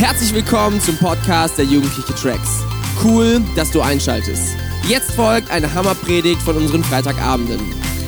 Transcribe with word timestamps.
Herzlich 0.00 0.32
willkommen 0.32 0.80
zum 0.80 0.96
Podcast 0.96 1.58
der 1.58 1.66
Jugendliche 1.66 2.14
Tracks. 2.14 2.64
Cool, 3.04 3.42
dass 3.54 3.70
du 3.70 3.82
einschaltest. 3.82 4.56
Jetzt 4.88 5.10
folgt 5.10 5.50
eine 5.50 5.74
Hammerpredigt 5.74 6.40
von 6.40 6.56
unseren 6.56 6.82
Freitagabenden. 6.82 7.60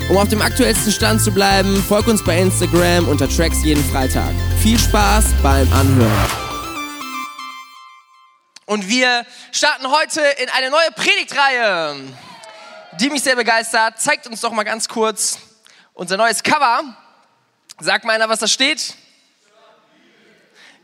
Um 0.09 0.17
auf 0.17 0.27
dem 0.27 0.41
aktuellsten 0.41 0.91
Stand 0.91 1.21
zu 1.21 1.31
bleiben, 1.31 1.85
folg 1.87 2.07
uns 2.07 2.25
bei 2.25 2.41
Instagram 2.41 3.07
unter 3.09 3.29
Tracks 3.29 3.63
jeden 3.63 3.85
Freitag. 3.85 4.33
Viel 4.63 4.79
Spaß 4.79 5.35
beim 5.43 5.71
Anhören. 5.71 6.31
Und 8.65 8.89
wir 8.89 9.27
starten 9.53 9.91
heute 9.91 10.23
in 10.43 10.49
eine 10.49 10.71
neue 10.71 10.93
Predigtreihe, 10.93 11.97
die 13.01 13.11
mich 13.11 13.23
sehr 13.23 13.37
begeistert. 13.37 14.01
Zeigt 14.01 14.27
uns 14.27 14.41
doch 14.41 14.53
mal 14.53 14.65
ganz 14.65 14.89
kurz 14.89 15.39
unser 15.93 16.17
neues 16.17 16.43
Cover. 16.43 16.97
Sagt 17.81 18.07
mal 18.07 18.15
einer, 18.15 18.31
was 18.31 18.39
da 18.39 18.49
steht? 18.49 18.95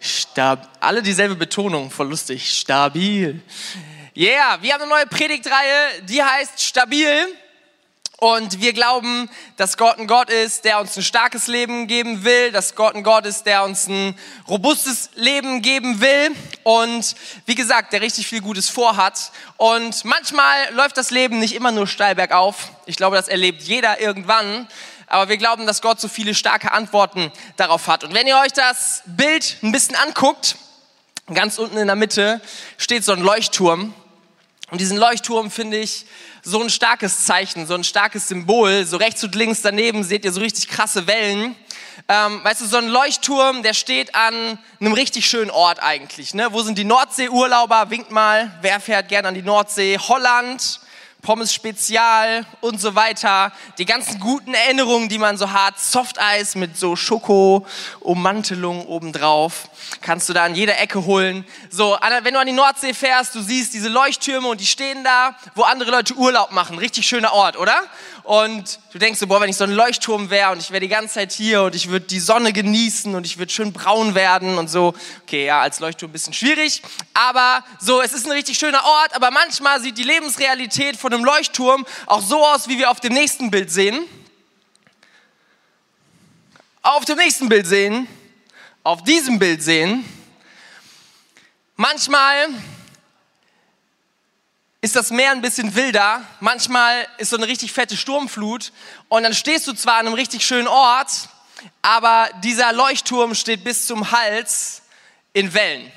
Stab 0.01 0.69
alle 0.80 1.02
dieselbe 1.02 1.34
Betonung, 1.34 1.91
voll 1.91 2.09
lustig. 2.09 2.51
Stabil. 2.59 3.43
Yeah, 4.16 4.59
wir 4.61 4.75
haben 4.75 4.83
eine 4.83 4.91
neue 4.91 5.06
Predigtreihe, 5.06 6.02
die 6.02 6.23
heißt 6.23 6.62
Stabil. 6.62 7.27
Und 8.20 8.61
wir 8.61 8.73
glauben, 8.73 9.30
dass 9.56 9.77
Gott 9.77 9.97
ein 9.97 10.09
Gott 10.09 10.29
ist, 10.29 10.65
der 10.65 10.80
uns 10.80 10.97
ein 10.97 11.05
starkes 11.05 11.47
Leben 11.47 11.87
geben 11.87 12.25
will, 12.25 12.51
dass 12.51 12.75
Gott 12.75 12.97
ein 12.97 13.05
Gott 13.05 13.25
ist, 13.27 13.45
der 13.45 13.62
uns 13.62 13.87
ein 13.87 14.19
robustes 14.48 15.11
Leben 15.15 15.62
geben 15.62 16.01
will 16.01 16.33
und 16.65 17.15
wie 17.47 17.55
gesagt, 17.55 17.92
der 17.92 18.01
richtig 18.01 18.27
viel 18.27 18.41
Gutes 18.41 18.69
vorhat. 18.69 19.30
Und 19.56 20.05
manchmal 20.05 20.56
läuft 20.75 20.97
das 20.97 21.12
Leben 21.12 21.39
nicht 21.39 21.55
immer 21.55 21.70
nur 21.70 21.87
steil 21.87 22.17
bergauf. 22.17 22.73
Ich 22.87 22.97
glaube, 22.97 23.15
das 23.15 23.28
erlebt 23.28 23.62
jeder 23.62 24.01
irgendwann 24.01 24.67
aber 25.09 25.29
wir 25.29 25.37
glauben, 25.37 25.67
dass 25.67 25.83
Gott 25.83 26.01
so 26.01 26.09
viele 26.09 26.35
starke 26.35 26.73
Antworten 26.73 27.33
darauf 27.57 27.87
hat. 27.89 28.05
Und 28.05 28.14
wenn 28.14 28.27
ihr 28.27 28.39
euch 28.39 28.53
das 28.53 29.03
Bild 29.06 29.56
ein 29.62 29.73
bisschen 29.73 29.97
anguckt, 29.97 30.56
ganz 31.33 31.59
unten 31.59 31.77
in 31.77 31.87
der 31.87 31.97
Mitte 31.97 32.41
steht 32.77 33.05
so 33.05 33.12
ein 33.12 33.20
Leuchtturm. 33.20 33.95
Und 34.70 34.81
diesen 34.81 34.98
Leuchtturm 34.98 35.50
finde 35.50 35.78
ich 35.78 36.06
so 36.42 36.62
ein 36.62 36.69
starkes 36.69 37.25
Zeichen, 37.25 37.67
so 37.67 37.75
ein 37.75 37.84
starkes 37.84 38.28
Symbol. 38.28 38.84
So 38.84 38.98
rechts 38.98 39.25
und 39.25 39.34
links 39.34 39.62
daneben 39.62 40.05
seht 40.05 40.25
ihr 40.25 40.33
so 40.33 40.41
richtig 40.41 40.69
krasse 40.69 41.06
Wellen. 41.06 41.56
Ähm, 42.09 42.43
weißt 42.45 42.61
du, 42.61 42.67
so 42.67 42.77
ein 42.77 42.89
Leuchtturm, 42.89 43.62
der 43.62 43.75
steht 43.75 44.15
an 44.15 44.59
einem 44.81 44.93
richtig 44.93 45.28
schönen 45.28 45.50
Ort 45.50 45.83
eigentlich. 45.83 46.33
Ne? 46.34 46.48
Wo 46.53 46.62
sind 46.62 46.78
die 46.78 46.84
Nordsee-Urlauber? 46.84 47.91
Winkt 47.91 48.11
mal. 48.11 48.53
Wer 48.61 48.81
fährt 48.81 49.09
gerne 49.09 49.28
an 49.28 49.34
die 49.34 49.43
Nordsee? 49.43 49.98
Holland. 49.98 50.81
Pommes 51.22 51.52
Spezial 51.52 52.47
und 52.61 52.80
so 52.80 52.94
weiter. 52.94 53.52
Die 53.77 53.84
ganzen 53.84 54.20
guten 54.20 54.55
Erinnerungen, 54.55 55.08
die 55.08 55.19
man 55.19 55.36
so 55.36 55.50
hat. 55.52 55.78
Softeis 55.78 56.55
mit 56.55 56.78
so 56.78 56.94
Schoko-Ummantelung 56.97 58.86
obendrauf. 58.86 59.69
Kannst 60.00 60.28
du 60.28 60.33
da 60.33 60.44
an 60.44 60.55
jeder 60.55 60.78
Ecke 60.78 61.05
holen. 61.05 61.44
So, 61.70 61.98
wenn 62.22 62.34
du 62.34 62.41
an 62.41 62.47
die 62.47 62.52
Nordsee 62.52 62.94
fährst, 62.94 63.34
du 63.34 63.42
siehst 63.42 63.75
diese 63.75 63.88
Leuchttürme 63.88 64.48
und 64.48 64.60
die 64.60 64.66
stehen 64.66 65.02
da, 65.02 65.34
wo 65.55 65.62
andere 65.62 65.91
Leute 65.91 66.14
Urlaub 66.14 66.52
machen. 66.52 66.78
Richtig 66.78 67.06
schöner 67.06 67.32
Ort, 67.32 67.56
oder? 67.58 67.77
Und 68.29 68.79
du 68.93 68.98
denkst 68.98 69.21
so, 69.21 69.27
boah, 69.27 69.41
wenn 69.41 69.48
ich 69.48 69.57
so 69.57 69.65
ein 69.65 69.73
Leuchtturm 69.73 70.29
wäre 70.29 70.53
und 70.53 70.59
ich 70.59 70.71
wäre 70.71 70.83
die 70.83 70.89
ganze 70.89 71.15
Zeit 71.15 71.33
hier 71.33 71.62
und 71.62 71.75
ich 71.75 71.89
würde 71.89 72.05
die 72.05 72.21
Sonne 72.21 72.53
genießen 72.53 73.15
und 73.15 73.25
ich 73.25 73.39
würde 73.39 73.51
schön 73.51 73.73
braun 73.73 74.15
werden 74.15 74.59
und 74.59 74.69
so. 74.69 74.93
Okay, 75.23 75.47
ja, 75.47 75.62
als 75.62 75.81
Leuchtturm 75.81 76.11
ein 76.11 76.12
bisschen 76.12 76.34
schwierig. 76.34 76.83
Aber 77.15 77.65
so, 77.81 78.03
es 78.03 78.12
ist 78.12 78.27
ein 78.27 78.33
richtig 78.33 78.59
schöner 78.59 78.84
Ort, 78.84 79.17
aber 79.17 79.31
manchmal 79.31 79.81
sieht 79.81 79.97
die 79.97 80.03
Lebensrealität 80.03 80.99
von 80.99 81.11
einem 81.11 81.25
Leuchtturm 81.25 81.87
auch 82.05 82.21
so 82.21 82.45
aus, 82.45 82.69
wie 82.69 82.77
wir 82.77 82.91
auf 82.91 83.01
dem 83.01 83.15
nächsten 83.15 83.51
Bild 83.51 83.71
sehen. 83.71 83.99
Auf 86.83 87.06
dem 87.06 87.17
nächsten 87.17 87.49
Bild 87.49 87.67
sehen, 87.67 88.06
auf 88.84 89.05
diesem 89.05 89.39
Bild 89.39 89.62
sehen. 89.62 90.05
Manchmal 91.77 92.49
ist 94.81 94.94
das 94.94 95.11
Meer 95.11 95.33
ein 95.33 95.41
bisschen 95.41 95.75
wilder. 95.75 96.22
Manchmal 96.41 97.06
ist 97.19 97.31
so 97.31 97.37
eine 97.37 97.49
richtig 97.49 97.72
fette 97.72 97.97
Sturmflut 97.97 98.72
und 99.09 99.25
dann 99.25 99.34
stehst 99.34 99.66
du 99.66 99.72
zwar 99.72 99.94
an 99.94 100.06
einem 100.06 100.15
richtig 100.15 100.47
schönen 100.47 100.69
Ort, 100.69 101.28
aber 101.83 102.28
dieser 102.44 102.72
Leuchtturm 102.72 103.34
steht 103.34 103.65
bis 103.65 103.87
zum 103.87 104.12
Hals 104.12 104.83
in 105.33 105.53
Wellen. 105.53 105.91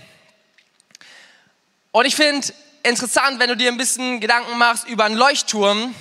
Und 1.91 2.05
ich 2.05 2.15
finde 2.15 2.47
interessant, 2.83 3.39
wenn 3.39 3.49
du 3.49 3.57
dir 3.57 3.71
ein 3.71 3.77
bisschen 3.77 4.19
Gedanken 4.19 4.57
machst 4.57 4.87
über 4.87 5.05
einen 5.05 5.15
Leuchtturm. 5.17 5.93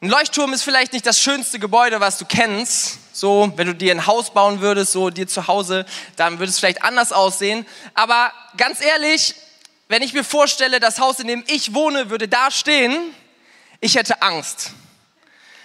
Ein 0.00 0.08
Leuchtturm 0.08 0.52
ist 0.52 0.62
vielleicht 0.64 0.94
nicht 0.94 1.06
das 1.06 1.20
schönste 1.20 1.60
Gebäude, 1.60 2.00
was 2.00 2.18
du 2.18 2.24
kennst. 2.24 2.98
So, 3.12 3.52
wenn 3.54 3.68
du 3.68 3.74
dir 3.74 3.92
ein 3.92 4.06
Haus 4.06 4.32
bauen 4.32 4.60
würdest, 4.60 4.90
so 4.90 5.10
dir 5.10 5.28
zu 5.28 5.46
Hause, 5.46 5.86
dann 6.16 6.40
würde 6.40 6.50
es 6.50 6.58
vielleicht 6.58 6.82
anders 6.82 7.12
aussehen. 7.12 7.64
Aber 7.94 8.32
ganz 8.56 8.80
ehrlich, 8.80 9.36
wenn 9.92 10.00
ich 10.00 10.14
mir 10.14 10.24
vorstelle, 10.24 10.80
das 10.80 10.98
Haus, 11.00 11.18
in 11.20 11.26
dem 11.26 11.44
ich 11.48 11.74
wohne, 11.74 12.08
würde 12.08 12.26
da 12.26 12.50
stehen, 12.50 13.14
ich 13.78 13.94
hätte 13.94 14.22
Angst. 14.22 14.70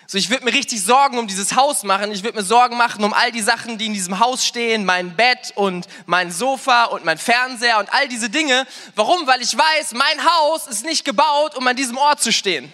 So, 0.05 0.17
ich 0.17 0.29
würde 0.29 0.43
mir 0.43 0.51
richtig 0.51 0.83
Sorgen 0.83 1.17
um 1.17 1.27
dieses 1.27 1.55
Haus 1.55 1.83
machen. 1.83 2.11
Ich 2.11 2.23
würde 2.23 2.37
mir 2.37 2.43
Sorgen 2.43 2.75
machen 2.75 3.05
um 3.05 3.13
all 3.13 3.31
die 3.31 3.41
Sachen, 3.41 3.77
die 3.77 3.85
in 3.85 3.93
diesem 3.93 4.19
Haus 4.19 4.45
stehen, 4.45 4.83
mein 4.83 5.15
Bett 5.15 5.53
und 5.55 5.87
mein 6.07 6.29
Sofa 6.29 6.85
und 6.85 7.05
mein 7.05 7.17
Fernseher 7.17 7.79
und 7.79 7.93
all 7.93 8.09
diese 8.09 8.29
Dinge. 8.29 8.67
Warum? 8.95 9.25
Weil 9.27 9.41
ich 9.41 9.57
weiß, 9.57 9.93
mein 9.93 10.25
Haus 10.25 10.67
ist 10.67 10.83
nicht 10.83 11.05
gebaut, 11.05 11.55
um 11.55 11.65
an 11.65 11.77
diesem 11.77 11.97
Ort 11.97 12.21
zu 12.21 12.33
stehen. 12.33 12.73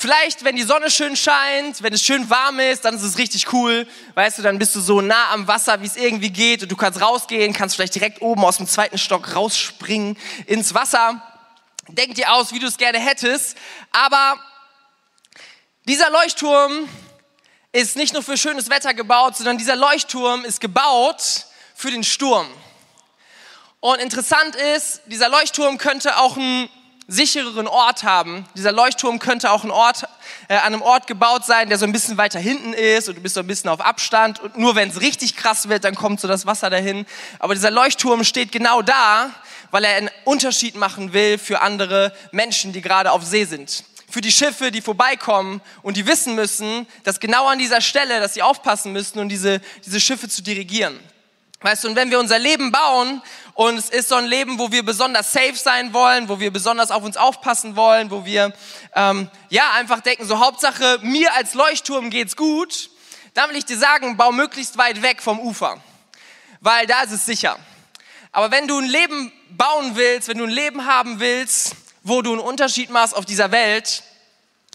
Vielleicht, 0.00 0.44
wenn 0.44 0.54
die 0.54 0.62
Sonne 0.62 0.92
schön 0.92 1.16
scheint, 1.16 1.82
wenn 1.82 1.92
es 1.92 2.04
schön 2.04 2.30
warm 2.30 2.60
ist, 2.60 2.84
dann 2.84 2.94
ist 2.94 3.02
es 3.02 3.18
richtig 3.18 3.52
cool. 3.52 3.84
Weißt 4.14 4.38
du, 4.38 4.42
dann 4.42 4.56
bist 4.56 4.76
du 4.76 4.80
so 4.80 5.00
nah 5.00 5.32
am 5.32 5.48
Wasser, 5.48 5.82
wie 5.82 5.86
es 5.86 5.96
irgendwie 5.96 6.30
geht 6.30 6.62
und 6.62 6.70
du 6.70 6.76
kannst 6.76 7.00
rausgehen, 7.00 7.52
kannst 7.52 7.74
vielleicht 7.74 7.96
direkt 7.96 8.22
oben 8.22 8.44
aus 8.44 8.58
dem 8.58 8.68
zweiten 8.68 8.96
Stock 8.96 9.34
rausspringen 9.34 10.16
ins 10.46 10.72
Wasser. 10.72 11.20
Denk 11.88 12.14
dir 12.14 12.32
aus, 12.32 12.52
wie 12.52 12.60
du 12.60 12.68
es 12.68 12.76
gerne 12.76 13.00
hättest. 13.00 13.56
Aber 13.90 14.38
dieser 15.88 16.10
Leuchtturm 16.10 16.88
ist 17.72 17.96
nicht 17.96 18.12
nur 18.12 18.22
für 18.22 18.36
schönes 18.36 18.70
Wetter 18.70 18.94
gebaut, 18.94 19.36
sondern 19.36 19.58
dieser 19.58 19.74
Leuchtturm 19.74 20.44
ist 20.44 20.60
gebaut 20.60 21.46
für 21.74 21.90
den 21.90 22.04
Sturm. 22.04 22.46
Und 23.80 23.98
interessant 23.98 24.54
ist, 24.54 25.00
dieser 25.06 25.28
Leuchtturm 25.28 25.76
könnte 25.76 26.18
auch 26.18 26.36
ein 26.36 26.68
sichereren 27.10 27.66
Ort 27.66 28.04
haben. 28.04 28.44
Dieser 28.54 28.70
Leuchtturm 28.70 29.18
könnte 29.18 29.50
auch 29.50 29.64
ein 29.64 29.70
Ort, 29.70 30.04
äh, 30.48 30.56
an 30.56 30.74
einem 30.74 30.82
Ort 30.82 31.06
gebaut 31.06 31.44
sein, 31.46 31.70
der 31.70 31.78
so 31.78 31.86
ein 31.86 31.92
bisschen 31.92 32.18
weiter 32.18 32.38
hinten 32.38 32.74
ist 32.74 33.08
und 33.08 33.16
du 33.16 33.22
bist 33.22 33.34
so 33.34 33.40
ein 33.40 33.46
bisschen 33.46 33.70
auf 33.70 33.80
Abstand 33.80 34.40
und 34.40 34.58
nur 34.58 34.74
wenn 34.74 34.90
es 34.90 35.00
richtig 35.00 35.34
krass 35.34 35.70
wird, 35.70 35.84
dann 35.84 35.94
kommt 35.94 36.20
so 36.20 36.28
das 36.28 36.44
Wasser 36.44 36.68
dahin. 36.68 37.06
Aber 37.38 37.54
dieser 37.54 37.70
Leuchtturm 37.70 38.24
steht 38.24 38.52
genau 38.52 38.82
da, 38.82 39.30
weil 39.70 39.84
er 39.84 39.96
einen 39.96 40.10
Unterschied 40.24 40.76
machen 40.76 41.14
will 41.14 41.38
für 41.38 41.62
andere 41.62 42.12
Menschen, 42.30 42.74
die 42.74 42.82
gerade 42.82 43.10
auf 43.10 43.24
See 43.24 43.46
sind. 43.46 43.84
Für 44.10 44.20
die 44.20 44.32
Schiffe, 44.32 44.70
die 44.70 44.82
vorbeikommen 44.82 45.62
und 45.82 45.96
die 45.96 46.06
wissen 46.06 46.34
müssen, 46.34 46.86
dass 47.04 47.20
genau 47.20 47.46
an 47.46 47.58
dieser 47.58 47.80
Stelle, 47.80 48.20
dass 48.20 48.34
sie 48.34 48.42
aufpassen 48.42 48.92
müssen 48.92 49.18
und 49.18 49.30
diese, 49.30 49.60
diese 49.84 50.00
Schiffe 50.00 50.28
zu 50.28 50.42
dirigieren. 50.42 50.98
Weißt 51.60 51.82
du, 51.82 51.88
und 51.88 51.96
wenn 51.96 52.10
wir 52.10 52.20
unser 52.20 52.38
Leben 52.38 52.70
bauen 52.70 53.20
und 53.54 53.78
es 53.78 53.90
ist 53.90 54.08
so 54.08 54.14
ein 54.14 54.26
Leben, 54.26 54.60
wo 54.60 54.70
wir 54.70 54.84
besonders 54.84 55.32
safe 55.32 55.56
sein 55.56 55.92
wollen, 55.92 56.28
wo 56.28 56.38
wir 56.38 56.52
besonders 56.52 56.92
auf 56.92 57.02
uns 57.02 57.16
aufpassen 57.16 57.74
wollen, 57.74 58.12
wo 58.12 58.24
wir 58.24 58.52
ähm, 58.94 59.28
ja 59.48 59.72
einfach 59.72 60.00
denken, 60.00 60.24
so 60.24 60.38
Hauptsache 60.38 61.00
mir 61.02 61.34
als 61.34 61.54
Leuchtturm 61.54 62.10
geht's 62.10 62.36
gut, 62.36 62.90
dann 63.34 63.50
will 63.50 63.56
ich 63.56 63.64
dir 63.64 63.76
sagen, 63.76 64.16
bau 64.16 64.30
möglichst 64.30 64.78
weit 64.78 65.02
weg 65.02 65.20
vom 65.20 65.40
Ufer, 65.40 65.78
weil 66.60 66.86
da 66.86 67.02
ist 67.02 67.10
es 67.10 67.26
sicher. 67.26 67.58
Aber 68.30 68.52
wenn 68.52 68.68
du 68.68 68.78
ein 68.78 68.86
Leben 68.86 69.32
bauen 69.50 69.96
willst, 69.96 70.28
wenn 70.28 70.38
du 70.38 70.44
ein 70.44 70.50
Leben 70.50 70.86
haben 70.86 71.18
willst, 71.18 71.74
wo 72.04 72.22
du 72.22 72.32
einen 72.32 72.40
Unterschied 72.40 72.90
machst 72.90 73.16
auf 73.16 73.24
dieser 73.24 73.50
Welt, 73.50 74.04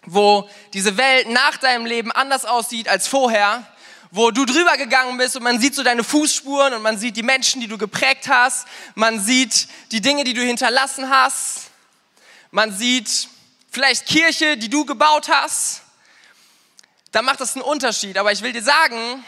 wo 0.05 0.49
diese 0.73 0.97
Welt 0.97 1.29
nach 1.29 1.55
deinem 1.55 1.85
Leben 1.85 2.11
anders 2.11 2.43
aussieht 2.43 2.89
als 2.89 3.07
vorher, 3.07 3.65
wo 4.15 4.29
du 4.29 4.45
drüber 4.45 4.77
gegangen 4.77 5.17
bist 5.17 5.35
und 5.35 5.41
man 5.41 5.59
sieht 5.59 5.73
so 5.73 5.81
deine 5.81 6.03
Fußspuren 6.03 6.75
und 6.75 6.83
man 6.83 6.99
sieht 6.99 7.17
die 7.17 7.23
Menschen, 7.23 7.61
die 7.61 7.67
du 7.67 7.79
geprägt 7.79 8.27
hast, 8.29 8.67
man 8.93 9.19
sieht 9.19 9.67
die 9.91 10.01
Dinge, 10.01 10.23
die 10.23 10.35
du 10.35 10.41
hinterlassen 10.41 11.09
hast, 11.09 11.71
man 12.51 12.71
sieht 12.71 13.27
vielleicht 13.71 14.05
Kirche, 14.05 14.55
die 14.55 14.69
du 14.69 14.85
gebaut 14.85 15.29
hast, 15.29 15.81
dann 17.11 17.25
macht 17.25 17.41
das 17.41 17.55
einen 17.55 17.63
Unterschied. 17.63 18.19
Aber 18.19 18.31
ich 18.31 18.43
will 18.43 18.53
dir 18.53 18.61
sagen, 18.61 19.25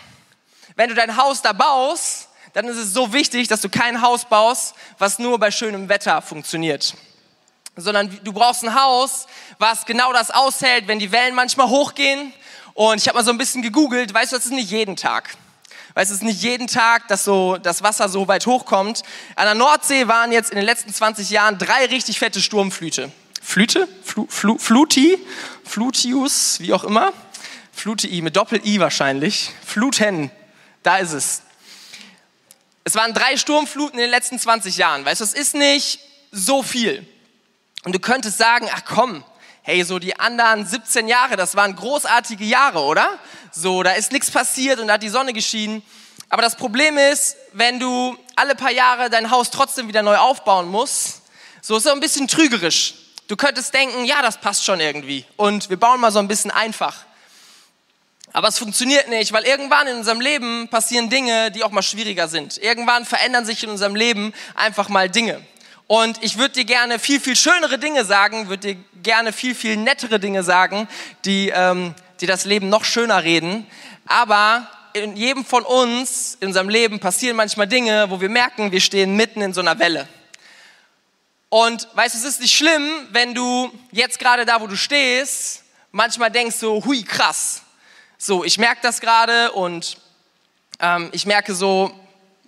wenn 0.76 0.90
du 0.90 0.94
dein 0.94 1.18
Haus 1.18 1.42
da 1.42 1.52
baust, 1.52 2.28
dann 2.54 2.68
ist 2.68 2.78
es 2.78 2.94
so 2.94 3.12
wichtig, 3.12 3.48
dass 3.48 3.62
du 3.62 3.70
kein 3.70 4.04
Haus 4.04 4.26
baust, 4.26 4.76
was 5.00 5.18
nur 5.18 5.40
bei 5.40 5.50
schönem 5.50 5.90
Wetter 5.90 6.22
funktioniert. 6.22 6.94
Sondern 7.76 8.20
du 8.24 8.34
brauchst 8.34 8.64
ein 8.64 8.80
Haus, 8.80 9.26
was 9.58 9.88
genau 9.88 10.14
das 10.14 10.30
aushält, 10.30 10.88
wenn 10.88 11.00
die 11.00 11.12
Wellen 11.12 11.34
manchmal 11.34 11.70
hochgehen, 11.70 12.32
und 12.76 12.98
ich 12.98 13.08
habe 13.08 13.18
mal 13.18 13.24
so 13.24 13.32
ein 13.32 13.38
bisschen 13.38 13.62
gegoogelt, 13.62 14.14
weißt 14.14 14.34
du, 14.34 14.36
das 14.36 14.46
ist 14.46 14.52
nicht 14.52 14.70
jeden 14.70 14.96
Tag. 14.96 15.36
Weißt 15.96 16.12
du, 16.12 16.14
es 16.14 16.20
ist 16.20 16.26
nicht 16.26 16.44
jeden 16.44 16.68
Tag, 16.68 17.08
dass 17.08 17.24
so 17.24 17.58
das 17.58 17.82
Wasser 17.82 18.10
so 18.10 18.28
weit 18.28 18.46
hochkommt. 18.46 19.02
An 19.38 19.46
der 19.46 19.56
Nordsee 19.56 20.10
waren 20.10 20.34
jetzt 20.34 20.52
in 20.52 20.58
den 20.58 20.66
letzten 20.66 20.94
20 20.94 21.30
Jahren 21.30 21.58
drei 21.58 21.86
richtig 21.86 22.20
fette 22.20 22.42
Sturmflüte. 22.42 23.14
Flüte? 23.42 23.88
Flu, 24.04 24.28
Flu, 24.30 24.58
Fluti? 24.58 25.18
Flutius? 25.64 26.60
Wie 26.60 26.74
auch 26.74 26.84
immer. 26.84 27.14
Fluti 27.72 28.22
mit 28.22 28.36
Doppel-I 28.36 28.82
wahrscheinlich. 28.82 29.52
Fluten. 29.66 30.32
Da 30.84 30.98
ist 30.98 31.14
es. 31.14 31.44
Es 32.84 32.96
waren 32.96 33.14
drei 33.14 33.38
Sturmfluten 33.38 33.98
in 33.98 34.04
den 34.04 34.12
letzten 34.12 34.38
20 34.38 34.76
Jahren. 34.76 35.06
Weißt 35.06 35.22
du, 35.22 35.24
es 35.24 35.34
ist 35.34 35.56
nicht 35.56 36.02
so 36.34 36.62
viel. 36.62 37.08
Und 37.86 37.96
du 37.96 38.00
könntest 38.00 38.38
sagen, 38.38 38.68
ach 38.74 38.84
komm, 38.84 39.24
hey, 39.66 39.84
so 39.84 39.98
die 39.98 40.20
anderen 40.20 40.64
17 40.64 41.08
Jahre, 41.08 41.36
das 41.38 41.56
waren 41.56 41.76
großartige 41.76 42.46
Jahre, 42.46 42.82
oder? 42.82 43.10
So, 43.52 43.82
da 43.82 43.94
ist 43.94 44.12
nichts 44.12 44.30
passiert 44.30 44.80
und 44.80 44.88
da 44.88 44.94
hat 44.94 45.04
die 45.04 45.10
Sonne 45.10 45.34
geschienen. 45.34 45.82
Aber 46.30 46.44
das 46.44 46.56
Problem 46.56 47.00
ist, 47.00 47.36
wenn 47.52 47.80
du 47.80 48.16
alle 48.36 48.54
paar 48.54 48.72
Jahre 48.72 49.10
dein 49.10 49.32
Haus 49.32 49.50
trotzdem 49.50 49.88
wieder 49.88 50.04
neu 50.04 50.18
aufbauen 50.18 50.68
musst, 50.68 51.24
so 51.62 51.78
ist 51.78 51.88
es 51.88 51.92
ein 51.92 52.00
bisschen 52.00 52.28
trügerisch. 52.28 52.94
Du 53.28 53.36
könntest 53.36 53.74
denken, 53.74 54.06
ja, 54.06 54.22
das 54.22 54.40
passt 54.40 54.64
schon 54.64 54.80
irgendwie. 54.80 55.26
Und 55.36 55.68
wir 55.72 55.78
bauen 55.78 56.00
mal 56.00 56.12
so 56.12 56.20
ein 56.20 56.28
bisschen 56.28 56.52
einfach. 56.52 56.98
Aber 58.34 58.48
es 58.48 58.60
funktioniert 58.60 59.10
nicht, 59.10 59.34
weil 59.34 59.46
irgendwann 59.46 59.88
in 59.88 59.98
unserem 59.98 60.22
Leben 60.22 60.68
passieren 60.70 61.10
Dinge, 61.10 61.50
die 61.50 61.64
auch 61.64 61.72
mal 61.72 61.82
schwieriger 61.82 62.28
sind. 62.28 62.60
Irgendwann 62.60 63.04
verändern 63.04 63.46
sich 63.46 63.64
in 63.64 63.72
unserem 63.72 63.96
Leben 63.96 64.32
einfach 64.54 64.90
mal 64.90 65.10
Dinge. 65.10 65.44
Und 65.88 66.24
ich 66.24 66.38
würde 66.38 66.56
dir 66.56 66.66
gerne 66.66 66.98
viel, 66.98 67.20
viel 67.20 67.36
schönere 67.36 67.78
Dinge 67.78 68.06
sagen, 68.06 68.50
würde 68.50 68.74
dir 68.74 68.84
gerne 69.04 69.32
viel, 69.32 69.54
viel 69.54 69.78
nettere 69.78 70.20
Dinge 70.20 70.44
sagen, 70.44 70.88
die, 71.26 71.50
ähm, 71.50 71.94
die 72.22 72.26
das 72.26 72.46
Leben 72.46 72.70
noch 72.70 72.86
schöner 72.86 73.24
reden. 73.24 73.68
Aber 74.08 74.68
in 74.94 75.16
jedem 75.16 75.46
von 75.46 75.64
uns, 75.64 76.38
in 76.40 76.48
unserem 76.48 76.70
Leben, 76.70 77.00
passieren 77.00 77.36
manchmal 77.36 77.68
Dinge, 77.68 78.10
wo 78.10 78.20
wir 78.20 78.30
merken, 78.30 78.72
wir 78.72 78.82
stehen 78.82 79.16
mitten 79.16 79.42
in 79.42 79.54
so 79.54 79.62
einer 79.62 79.78
Welle. 79.78 80.08
Und 81.50 81.88
weißt 81.94 82.16
du, 82.16 82.20
es 82.20 82.26
ist 82.26 82.42
nicht 82.42 82.56
schlimm, 82.56 82.90
wenn 83.12 83.36
du 83.36 83.72
jetzt 83.92 84.18
gerade 84.20 84.46
da, 84.46 84.62
wo 84.62 84.68
du 84.68 84.76
stehst, 84.76 85.64
manchmal 85.92 86.32
denkst 86.32 86.56
so, 86.56 86.84
hui, 86.84 87.04
krass. 87.04 87.62
So, 88.18 88.44
ich 88.44 88.58
merke 88.58 88.80
das 88.82 89.02
gerade 89.02 89.52
und 89.52 89.98
ähm, 90.80 91.10
ich 91.12 91.26
merke 91.26 91.54
so, 91.54 91.94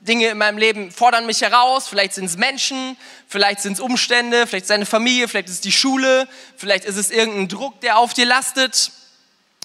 Dinge 0.07 0.27
in 0.27 0.37
meinem 0.37 0.57
Leben 0.57 0.91
fordern 0.91 1.25
mich 1.25 1.41
heraus. 1.41 1.87
Vielleicht 1.87 2.13
sind 2.13 2.25
es 2.25 2.37
Menschen, 2.37 2.97
vielleicht 3.27 3.61
sind 3.61 3.73
es 3.73 3.79
Umstände, 3.79 4.47
vielleicht 4.47 4.67
seine 4.67 4.85
Familie, 4.85 5.27
vielleicht 5.27 5.49
ist 5.49 5.55
es 5.55 5.61
die 5.61 5.71
Schule, 5.71 6.27
vielleicht 6.55 6.85
ist 6.85 6.95
es 6.95 7.11
irgendein 7.11 7.47
Druck, 7.47 7.79
der 7.81 7.97
auf 7.97 8.13
dir 8.13 8.25
lastet. 8.25 8.91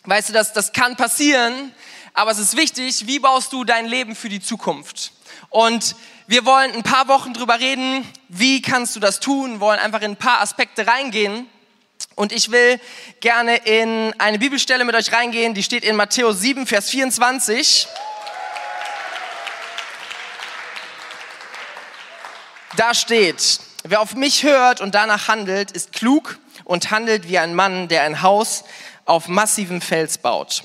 Weißt 0.04 0.28
du, 0.28 0.32
das, 0.32 0.52
das 0.52 0.72
kann 0.72 0.96
passieren, 0.96 1.72
aber 2.14 2.32
es 2.32 2.38
ist 2.38 2.56
wichtig, 2.56 3.06
wie 3.06 3.20
baust 3.20 3.52
du 3.52 3.64
dein 3.64 3.86
Leben 3.86 4.16
für 4.16 4.28
die 4.28 4.40
Zukunft? 4.40 5.12
Und 5.48 5.96
wir 6.26 6.44
wollen 6.44 6.72
ein 6.72 6.82
paar 6.82 7.08
Wochen 7.08 7.32
drüber 7.32 7.60
reden, 7.60 8.06
wie 8.28 8.62
kannst 8.62 8.96
du 8.96 9.00
das 9.00 9.20
tun, 9.20 9.60
wollen 9.60 9.78
einfach 9.78 10.02
in 10.02 10.12
ein 10.12 10.16
paar 10.16 10.40
Aspekte 10.40 10.86
reingehen. 10.86 11.46
Und 12.14 12.32
ich 12.32 12.50
will 12.50 12.80
gerne 13.20 13.56
in 13.56 14.12
eine 14.18 14.38
Bibelstelle 14.38 14.84
mit 14.84 14.94
euch 14.94 15.12
reingehen, 15.12 15.54
die 15.54 15.62
steht 15.62 15.84
in 15.84 15.96
Matthäus 15.96 16.40
7, 16.40 16.66
Vers 16.66 16.90
24. 16.90 17.86
Da 22.76 22.94
steht, 22.94 23.60
wer 23.84 24.00
auf 24.00 24.14
mich 24.14 24.44
hört 24.44 24.80
und 24.80 24.94
danach 24.94 25.28
handelt, 25.28 25.70
ist 25.72 25.92
klug 25.92 26.38
und 26.64 26.90
handelt 26.90 27.28
wie 27.28 27.38
ein 27.38 27.54
Mann, 27.54 27.88
der 27.88 28.02
ein 28.02 28.22
Haus 28.22 28.64
auf 29.04 29.28
massivem 29.28 29.80
Fels 29.80 30.18
baut. 30.18 30.64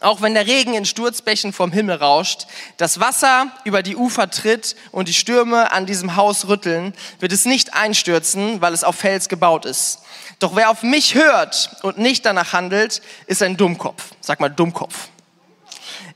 Auch 0.00 0.22
wenn 0.22 0.32
der 0.32 0.46
Regen 0.46 0.72
in 0.72 0.86
Sturzbächen 0.86 1.52
vom 1.52 1.72
Himmel 1.72 1.96
rauscht, 1.96 2.46
das 2.78 3.00
Wasser 3.00 3.48
über 3.64 3.82
die 3.82 3.96
Ufer 3.96 4.30
tritt 4.30 4.74
und 4.92 5.08
die 5.08 5.14
Stürme 5.14 5.72
an 5.72 5.84
diesem 5.84 6.16
Haus 6.16 6.48
rütteln, 6.48 6.94
wird 7.18 7.32
es 7.32 7.44
nicht 7.44 7.74
einstürzen, 7.74 8.62
weil 8.62 8.72
es 8.72 8.82
auf 8.82 8.96
Fels 8.96 9.28
gebaut 9.28 9.66
ist. 9.66 9.98
Doch 10.38 10.56
wer 10.56 10.70
auf 10.70 10.82
mich 10.82 11.14
hört 11.14 11.76
und 11.82 11.98
nicht 11.98 12.24
danach 12.24 12.54
handelt, 12.54 13.02
ist 13.26 13.42
ein 13.42 13.58
Dummkopf. 13.58 14.04
Sag 14.22 14.40
mal 14.40 14.48
Dummkopf. 14.48 15.08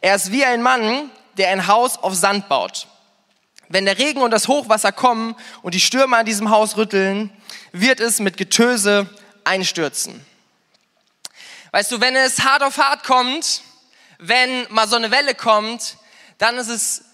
Er 0.00 0.14
ist 0.14 0.32
wie 0.32 0.46
ein 0.46 0.62
Mann, 0.62 1.10
der 1.36 1.50
ein 1.50 1.66
Haus 1.66 1.98
auf 1.98 2.14
Sand 2.14 2.48
baut. 2.48 2.86
Wenn 3.68 3.84
der 3.84 3.98
Regen 3.98 4.22
und 4.22 4.30
das 4.30 4.48
Hochwasser 4.48 4.92
kommen 4.92 5.34
und 5.62 5.74
die 5.74 5.80
Stürme 5.80 6.16
an 6.16 6.26
diesem 6.26 6.50
Haus 6.50 6.76
rütteln, 6.76 7.30
wird 7.72 8.00
es 8.00 8.20
mit 8.20 8.36
Getöse 8.36 9.08
einstürzen. 9.44 10.24
Weißt 11.72 11.90
du, 11.90 12.00
wenn 12.00 12.14
es 12.14 12.44
hart 12.44 12.62
auf 12.62 12.78
hart 12.78 13.04
kommt, 13.04 13.62
wenn 14.18 14.66
mal 14.70 14.86
so 14.86 14.96
eine 14.96 15.10
Welle 15.10 15.34
kommt, 15.34 15.96
dann 16.38 16.56
ist 16.56 16.68
es 16.68 17.04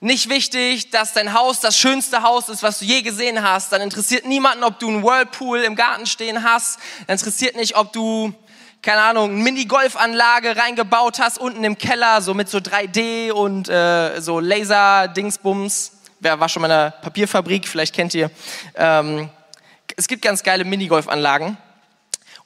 nicht 0.00 0.28
wichtig, 0.28 0.90
dass 0.90 1.12
dein 1.12 1.32
Haus 1.32 1.60
das 1.60 1.76
schönste 1.76 2.22
Haus 2.22 2.48
ist, 2.48 2.62
was 2.62 2.78
du 2.78 2.84
je 2.84 3.02
gesehen 3.02 3.42
hast. 3.42 3.72
Dann 3.72 3.80
interessiert 3.80 4.26
niemanden, 4.26 4.64
ob 4.64 4.78
du 4.78 4.88
einen 4.88 5.02
Whirlpool 5.02 5.60
im 5.60 5.74
Garten 5.74 6.06
stehen 6.06 6.42
hast. 6.42 6.78
Dann 7.06 7.16
interessiert 7.16 7.56
nicht, 7.56 7.76
ob 7.76 7.92
du 7.92 8.34
keine 8.82 9.02
Ahnung, 9.02 9.30
eine 9.30 9.42
Mini-Golfanlage 9.42 10.56
reingebaut 10.56 11.18
hast, 11.18 11.38
unten 11.38 11.64
im 11.64 11.76
Keller, 11.76 12.22
so 12.22 12.34
mit 12.34 12.48
so 12.48 12.58
3D 12.58 13.32
und 13.32 13.68
äh, 13.68 14.20
so 14.20 14.38
Laser-Dingsbums 14.38 15.95
wer 16.20 16.40
war 16.40 16.48
schon 16.48 16.62
mal 16.62 16.68
in 16.68 16.72
einer 16.72 16.90
Papierfabrik, 16.90 17.66
vielleicht 17.66 17.94
kennt 17.94 18.14
ihr. 18.14 18.30
Ähm, 18.74 19.30
es 19.96 20.08
gibt 20.08 20.22
ganz 20.22 20.42
geile 20.42 20.64
Minigolfanlagen. 20.64 21.56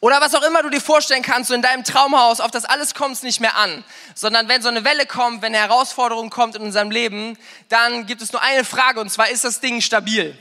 Oder 0.01 0.21
was 0.21 0.35
auch 0.35 0.43
immer 0.43 0.63
du 0.63 0.71
dir 0.71 0.81
vorstellen 0.81 1.23
kannst, 1.23 1.49
so 1.49 1.55
in 1.55 1.61
deinem 1.61 1.85
Traumhaus, 1.85 2.41
auf 2.41 2.51
das 2.51 2.65
alles 2.65 2.95
kommt 2.95 3.17
es 3.17 3.23
nicht 3.23 3.41
mehr 3.41 3.57
an. 3.57 3.85
Sondern 4.15 4.49
wenn 4.49 4.63
so 4.63 4.69
eine 4.69 4.85
Welle 4.85 5.05
kommt, 5.05 5.43
wenn 5.43 5.55
eine 5.55 5.63
Herausforderung 5.63 6.31
kommt 6.31 6.57
in 6.57 6.63
unserem 6.63 6.91
Leben, 6.91 7.37
dann 7.69 8.07
gibt 8.07 8.23
es 8.23 8.33
nur 8.33 8.41
eine 8.41 8.65
Frage 8.65 9.01
und 9.01 9.11
zwar, 9.11 9.29
ist 9.29 9.45
das 9.45 9.61
Ding 9.61 9.83
stabil? 9.83 10.39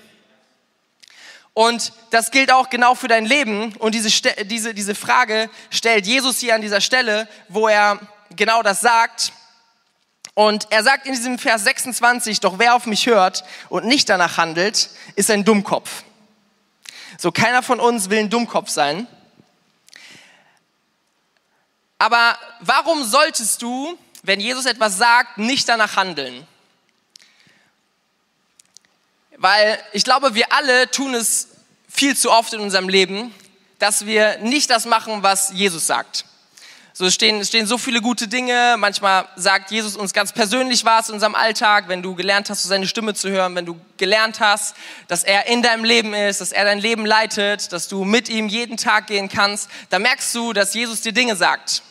Und 1.54 1.92
das 2.12 2.32
gilt 2.32 2.54
auch 2.54 2.70
genau 2.70 2.96
für 2.96 3.10
dein 3.10 3.26
Leben. 3.26 3.76
Und 3.80 3.94
diese, 3.94 4.10
diese, 4.46 4.74
diese 4.74 4.96
Frage 4.96 5.50
stellt 5.72 6.08
Jesus 6.08 6.40
hier 6.40 6.56
an 6.56 6.62
dieser 6.62 6.80
Stelle, 6.80 7.28
wo 7.50 7.68
er 7.68 8.00
genau 8.30 8.64
das 8.64 8.80
sagt. 8.80 9.34
Und 10.40 10.68
er 10.70 10.84
sagt 10.86 11.06
in 11.06 11.12
diesem 11.12 11.38
Vers 11.38 11.66
26, 11.66 12.40
doch 12.40 12.60
wer 12.60 12.74
auf 12.74 12.86
mich 12.86 13.08
hört 13.08 13.44
und 13.68 13.84
nicht 13.84 14.08
danach 14.08 14.38
handelt, 14.38 14.90
ist 15.18 15.30
ein 15.30 15.44
Dummkopf. 15.44 16.04
So, 17.18 17.30
keiner 17.30 17.62
von 17.62 17.82
uns 17.82 18.10
will 18.10 18.20
ein 18.20 18.30
Dummkopf 18.30 18.70
sein. 18.70 19.06
Aber 21.98 22.38
warum 22.62 23.04
solltest 23.04 23.62
du, 23.62 24.00
wenn 24.24 24.40
Jesus 24.40 24.66
etwas 24.66 24.98
sagt, 24.98 25.40
nicht 25.40 25.68
danach 25.68 25.98
handeln? 25.98 26.48
Weil 29.36 29.78
ich 29.92 30.06
glaube, 30.06 30.36
wir 30.36 30.54
alle 30.54 30.90
tun 30.90 31.16
es 31.16 31.50
viel 31.90 32.16
zu 32.16 32.32
oft 32.32 32.54
in 32.54 32.62
unserem 32.62 32.88
Leben, 32.88 33.36
dass 33.78 34.06
wir 34.06 34.38
nicht 34.38 34.70
das 34.70 34.86
machen, 34.86 35.22
was 35.22 35.52
Jesus 35.52 35.86
sagt. 35.86 36.24
So 37.00 37.06
es 37.06 37.14
stehen, 37.14 37.40
es 37.40 37.48
stehen 37.48 37.66
so 37.66 37.78
viele 37.78 38.02
gute 38.02 38.28
Dinge. 38.28 38.76
Manchmal 38.78 39.26
sagt 39.38 39.72
Jesus 39.72 39.96
uns 39.96 40.12
ganz 40.12 40.34
persönlich 40.34 40.84
was 40.84 41.08
in 41.08 41.14
unserem 41.14 41.34
Alltag, 41.34 41.88
wenn 41.88 42.02
du 42.02 42.14
gelernt 42.14 42.50
hast, 42.50 42.64
seine 42.64 42.90
Stimme 42.90 43.14
zu 43.14 43.30
hören, 43.30 43.56
wenn 43.56 43.66
du 43.66 43.80
gelernt 43.96 44.42
hast, 44.42 44.76
dass 45.08 45.24
er 45.24 45.48
in 45.48 45.62
deinem 45.62 45.86
Leben 45.86 46.14
ist, 46.14 46.42
dass 46.42 46.52
er 46.52 46.66
dein 46.66 46.78
Leben 46.78 47.06
leitet, 47.06 47.72
dass 47.72 47.88
du 47.88 48.04
mit 48.04 48.28
ihm 48.28 48.50
jeden 48.50 48.76
Tag 48.76 49.08
gehen 49.08 49.30
kannst, 49.30 49.70
da 49.90 49.98
merkst 49.98 50.36
du, 50.36 50.52
dass 50.52 50.74
Jesus 50.74 51.00
dir 51.00 51.14
Dinge 51.14 51.38
sagt. 51.38 51.84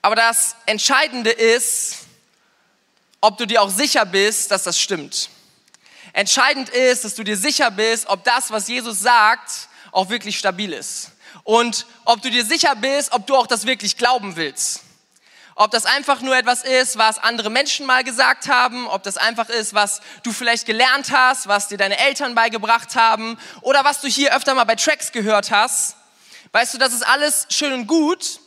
Aber 0.00 0.14
das 0.14 0.54
Entscheidende 0.66 1.30
ist, 1.30 2.06
ob 3.20 3.36
du 3.36 3.46
dir 3.46 3.62
auch 3.62 3.70
sicher 3.70 4.06
bist, 4.06 4.52
dass 4.52 4.62
das 4.62 4.78
stimmt. 4.78 5.28
Entscheidend 6.12 6.68
ist, 6.68 7.04
dass 7.04 7.16
du 7.16 7.24
dir 7.24 7.36
sicher 7.36 7.72
bist, 7.72 8.06
ob 8.06 8.22
das, 8.22 8.52
was 8.52 8.68
Jesus 8.68 9.00
sagt, 9.00 9.70
auch 9.90 10.08
wirklich 10.08 10.38
stabil 10.38 10.72
ist 10.72 11.10
und 11.46 11.86
ob 12.04 12.20
du 12.22 12.28
dir 12.28 12.44
sicher 12.44 12.74
bist, 12.74 13.12
ob 13.12 13.24
du 13.28 13.36
auch 13.36 13.46
das 13.46 13.66
wirklich 13.66 13.96
glauben 13.96 14.34
willst. 14.34 14.82
Ob 15.54 15.70
das 15.70 15.86
einfach 15.86 16.20
nur 16.20 16.36
etwas 16.36 16.64
ist, 16.64 16.98
was 16.98 17.18
andere 17.18 17.50
Menschen 17.50 17.86
mal 17.86 18.02
gesagt 18.02 18.48
haben, 18.48 18.88
ob 18.88 19.04
das 19.04 19.16
einfach 19.16 19.48
ist, 19.48 19.72
was 19.72 20.00
du 20.24 20.32
vielleicht 20.32 20.66
gelernt 20.66 21.12
hast, 21.12 21.46
was 21.46 21.68
dir 21.68 21.78
deine 21.78 21.98
Eltern 21.98 22.34
beigebracht 22.34 22.96
haben 22.96 23.38
oder 23.60 23.84
was 23.84 24.00
du 24.00 24.08
hier 24.08 24.36
öfter 24.36 24.54
mal 24.54 24.64
bei 24.64 24.74
Tracks 24.74 25.12
gehört 25.12 25.52
hast. 25.52 25.94
Weißt 26.50 26.74
du, 26.74 26.78
das 26.78 26.92
ist 26.92 27.06
alles 27.06 27.46
schön 27.48 27.72
und 27.72 27.86
gut, 27.86 28.40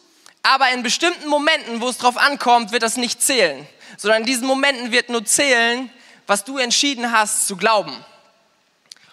aber 0.43 0.69
in 0.71 0.83
bestimmten 0.83 1.29
Momenten, 1.29 1.79
wo 1.79 1.87
es 1.87 1.99
drauf 1.99 2.17
ankommt, 2.17 2.73
wird 2.73 2.83
das 2.83 2.97
nicht 2.97 3.23
zählen, 3.23 3.65
sondern 3.95 4.21
in 4.21 4.27
diesen 4.27 4.45
Momenten 4.45 4.91
wird 4.91 5.07
nur 5.07 5.23
zählen, 5.23 5.89
was 6.27 6.43
du 6.43 6.57
entschieden 6.57 7.13
hast 7.13 7.47
zu 7.47 7.55
glauben. 7.55 7.95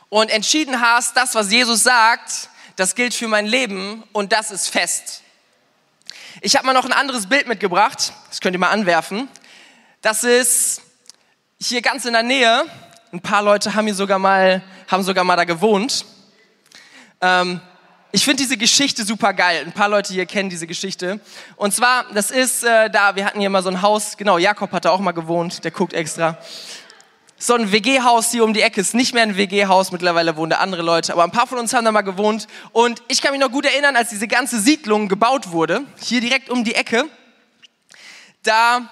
Und 0.08 0.28
entschieden 0.28 0.80
hast, 0.80 1.16
das, 1.16 1.36
was 1.36 1.52
Jesus 1.52 1.84
sagt, 1.84 2.50
das 2.76 2.94
gilt 2.94 3.14
für 3.14 3.26
mein 3.26 3.46
Leben 3.46 4.04
und 4.12 4.32
das 4.32 4.50
ist 4.50 4.68
fest. 4.68 5.22
Ich 6.42 6.56
habe 6.56 6.66
mal 6.66 6.74
noch 6.74 6.84
ein 6.84 6.92
anderes 6.92 7.26
Bild 7.26 7.48
mitgebracht, 7.48 8.12
das 8.28 8.40
könnt 8.40 8.54
ihr 8.54 8.60
mal 8.60 8.70
anwerfen. 8.70 9.28
Das 10.02 10.22
ist 10.24 10.82
hier 11.58 11.80
ganz 11.80 12.04
in 12.04 12.12
der 12.12 12.22
Nähe. 12.22 12.64
Ein 13.12 13.20
paar 13.20 13.42
Leute 13.42 13.74
haben 13.74 13.86
hier 13.86 13.94
sogar 13.94 14.18
mal, 14.18 14.62
haben 14.88 15.02
sogar 15.02 15.24
mal 15.24 15.36
da 15.36 15.44
gewohnt. 15.44 16.04
Ähm, 17.22 17.60
ich 18.12 18.24
finde 18.24 18.42
diese 18.42 18.58
Geschichte 18.58 19.04
super 19.04 19.32
geil. 19.32 19.62
Ein 19.64 19.72
paar 19.72 19.88
Leute 19.88 20.12
hier 20.12 20.26
kennen 20.26 20.50
diese 20.50 20.66
Geschichte. 20.66 21.18
Und 21.56 21.72
zwar, 21.72 22.04
das 22.12 22.30
ist 22.30 22.62
äh, 22.62 22.90
da, 22.90 23.16
wir 23.16 23.24
hatten 23.24 23.40
hier 23.40 23.50
mal 23.50 23.62
so 23.62 23.70
ein 23.70 23.80
Haus, 23.80 24.18
genau, 24.18 24.36
Jakob 24.36 24.70
hat 24.72 24.84
da 24.84 24.90
auch 24.90 25.00
mal 25.00 25.12
gewohnt, 25.12 25.64
der 25.64 25.70
guckt 25.70 25.94
extra 25.94 26.38
so 27.38 27.54
ein 27.54 27.70
WG-Haus 27.70 28.30
hier 28.30 28.44
um 28.44 28.54
die 28.54 28.62
Ecke 28.62 28.80
ist 28.80 28.94
nicht 28.94 29.12
mehr 29.12 29.22
ein 29.22 29.36
WG-Haus, 29.36 29.92
mittlerweile 29.92 30.36
wohnen 30.36 30.50
da 30.50 30.56
andere 30.56 30.82
Leute, 30.82 31.12
aber 31.12 31.24
ein 31.24 31.30
paar 31.30 31.46
von 31.46 31.58
uns 31.58 31.74
haben 31.74 31.84
da 31.84 31.92
mal 31.92 32.00
gewohnt. 32.00 32.46
Und 32.72 33.02
ich 33.08 33.20
kann 33.20 33.32
mich 33.32 33.40
noch 33.40 33.50
gut 33.50 33.66
erinnern, 33.66 33.94
als 33.96 34.08
diese 34.08 34.26
ganze 34.26 34.58
Siedlung 34.58 35.08
gebaut 35.08 35.50
wurde, 35.50 35.82
hier 36.00 36.20
direkt 36.20 36.48
um 36.48 36.64
die 36.64 36.74
Ecke, 36.74 37.04
da 38.42 38.90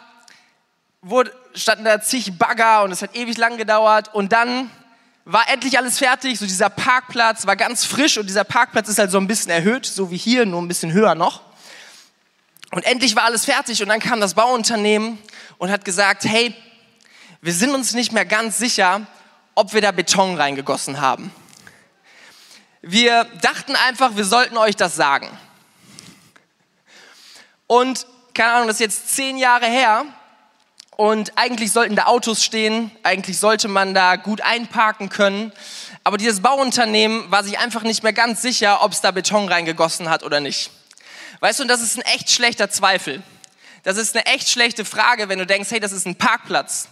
wurde, 1.01 1.33
standen 1.55 1.85
da 1.85 2.01
zig 2.01 2.39
Bagger 2.39 2.83
und 2.83 2.93
es 2.93 3.03
hat 3.03 3.15
ewig 3.17 3.37
lang 3.37 3.57
gedauert. 3.57 4.13
Und 4.13 4.33
dann 4.33 4.71
war 5.25 5.49
endlich 5.49 5.79
alles 5.79 5.99
fertig, 5.99 6.39
so 6.39 6.45
dieser 6.45 6.69
Parkplatz 6.69 7.47
war 7.47 7.57
ganz 7.57 7.85
frisch 7.85 8.19
und 8.19 8.27
dieser 8.27 8.45
Parkplatz 8.45 8.89
ist 8.89 8.99
halt 8.99 9.11
so 9.11 9.19
ein 9.19 9.27
bisschen 9.27 9.51
erhöht, 9.51 9.87
so 9.87 10.11
wie 10.11 10.17
hier, 10.17 10.45
nur 10.45 10.61
ein 10.61 10.69
bisschen 10.69 10.93
höher 10.93 11.15
noch. 11.15 11.41
Und 12.73 12.85
endlich 12.85 13.17
war 13.17 13.25
alles 13.25 13.45
fertig 13.45 13.83
und 13.83 13.89
dann 13.89 14.01
kam 14.01 14.21
das 14.21 14.35
Bauunternehmen 14.35 15.19
und 15.59 15.71
hat 15.71 15.85
gesagt, 15.85 16.25
hey, 16.25 16.55
wir 17.45 17.53
sind 17.53 17.75
uns 17.75 17.93
nicht 17.93 18.11
mehr 18.11 18.25
ganz 18.25 18.57
sicher, 18.57 19.07
ob 19.55 19.75
wir 19.75 19.83
da 19.83 19.93
Beton 19.93 20.41
reingegossen 20.41 21.03
haben. 21.03 21.31
Wir 22.81 23.25
dachten 23.43 23.77
einfach, 23.77 24.17
wir 24.17 24.25
sollten 24.25 24.57
euch 24.57 24.77
das 24.77 24.97
sagen. 24.97 25.29
Und 27.67 28.07
keine 28.33 28.53
Ahnung, 28.53 28.69
das 28.69 28.77
ist 28.77 28.81
jetzt 28.81 29.15
zehn 29.15 29.37
Jahre 29.37 29.67
her 29.67 30.07
und 30.97 31.37
eigentlich 31.37 31.71
sollten 31.71 31.97
da 31.97 32.07
Autos 32.07 32.43
stehen, 32.43 32.91
eigentlich 33.03 33.39
sollte 33.39 33.69
man 33.69 33.93
da 33.93 34.17
gut 34.17 34.41
einparken 34.41 35.11
können. 35.11 35.53
Aber 36.03 36.17
dieses 36.17 36.41
Bauunternehmen 36.41 37.31
war 37.31 37.45
sich 37.45 37.59
einfach 37.59 37.83
nicht 37.83 38.03
mehr 38.03 38.15
ganz 38.15 38.41
sicher, 38.41 38.83
ob 38.83 38.93
es 38.93 39.03
da 39.03 39.11
Beton 39.11 39.49
reingegossen 39.49 40.09
hat 40.09 40.23
oder 40.23 40.41
nicht. 40.41 40.71
Weißt 41.41 41.59
du, 41.59 41.65
und 41.65 41.69
das 41.69 41.83
ist 41.83 41.99
ein 41.99 42.15
echt 42.15 42.31
schlechter 42.31 42.71
Zweifel. 42.71 43.23
Das 43.83 43.99
ist 43.99 44.17
eine 44.17 44.25
echt 44.25 44.49
schlechte 44.49 44.87
Frage, 44.87 45.29
wenn 45.29 45.39
du 45.39 45.45
denkst, 45.45 45.71
hey, 45.73 45.81
das 45.81 45.93
ist 45.93 46.07
ein 46.07 46.17
Parkplatz 46.17 46.89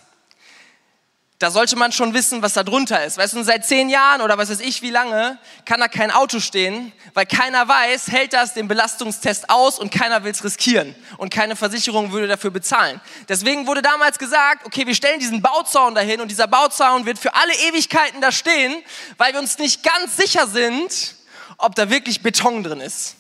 da 1.42 1.50
sollte 1.50 1.74
man 1.74 1.90
schon 1.90 2.14
wissen, 2.14 2.40
was 2.40 2.52
da 2.52 2.62
drunter 2.62 3.04
ist. 3.04 3.18
Weißt 3.18 3.32
du, 3.32 3.42
seit 3.42 3.66
zehn 3.66 3.88
Jahren 3.88 4.20
oder 4.20 4.38
was 4.38 4.48
weiß 4.48 4.60
ich 4.60 4.80
wie 4.80 4.90
lange 4.90 5.38
kann 5.64 5.80
da 5.80 5.88
kein 5.88 6.12
Auto 6.12 6.38
stehen, 6.38 6.92
weil 7.14 7.26
keiner 7.26 7.66
weiß, 7.66 8.06
hält 8.12 8.32
das 8.32 8.54
den 8.54 8.68
Belastungstest 8.68 9.50
aus 9.50 9.80
und 9.80 9.90
keiner 9.90 10.22
will 10.22 10.30
es 10.30 10.44
riskieren 10.44 10.94
und 11.18 11.34
keine 11.34 11.56
Versicherung 11.56 12.12
würde 12.12 12.28
dafür 12.28 12.52
bezahlen. 12.52 13.00
Deswegen 13.28 13.66
wurde 13.66 13.82
damals 13.82 14.20
gesagt, 14.20 14.66
okay, 14.66 14.86
wir 14.86 14.94
stellen 14.94 15.18
diesen 15.18 15.42
Bauzaun 15.42 15.96
dahin 15.96 16.20
und 16.20 16.28
dieser 16.28 16.46
Bauzaun 16.46 17.06
wird 17.06 17.18
für 17.18 17.34
alle 17.34 17.52
Ewigkeiten 17.68 18.20
da 18.20 18.30
stehen, 18.30 18.80
weil 19.18 19.32
wir 19.32 19.40
uns 19.40 19.58
nicht 19.58 19.82
ganz 19.82 20.16
sicher 20.16 20.46
sind, 20.46 21.16
ob 21.58 21.74
da 21.74 21.90
wirklich 21.90 22.22
Beton 22.22 22.62
drin 22.62 22.80
ist. 22.80 23.16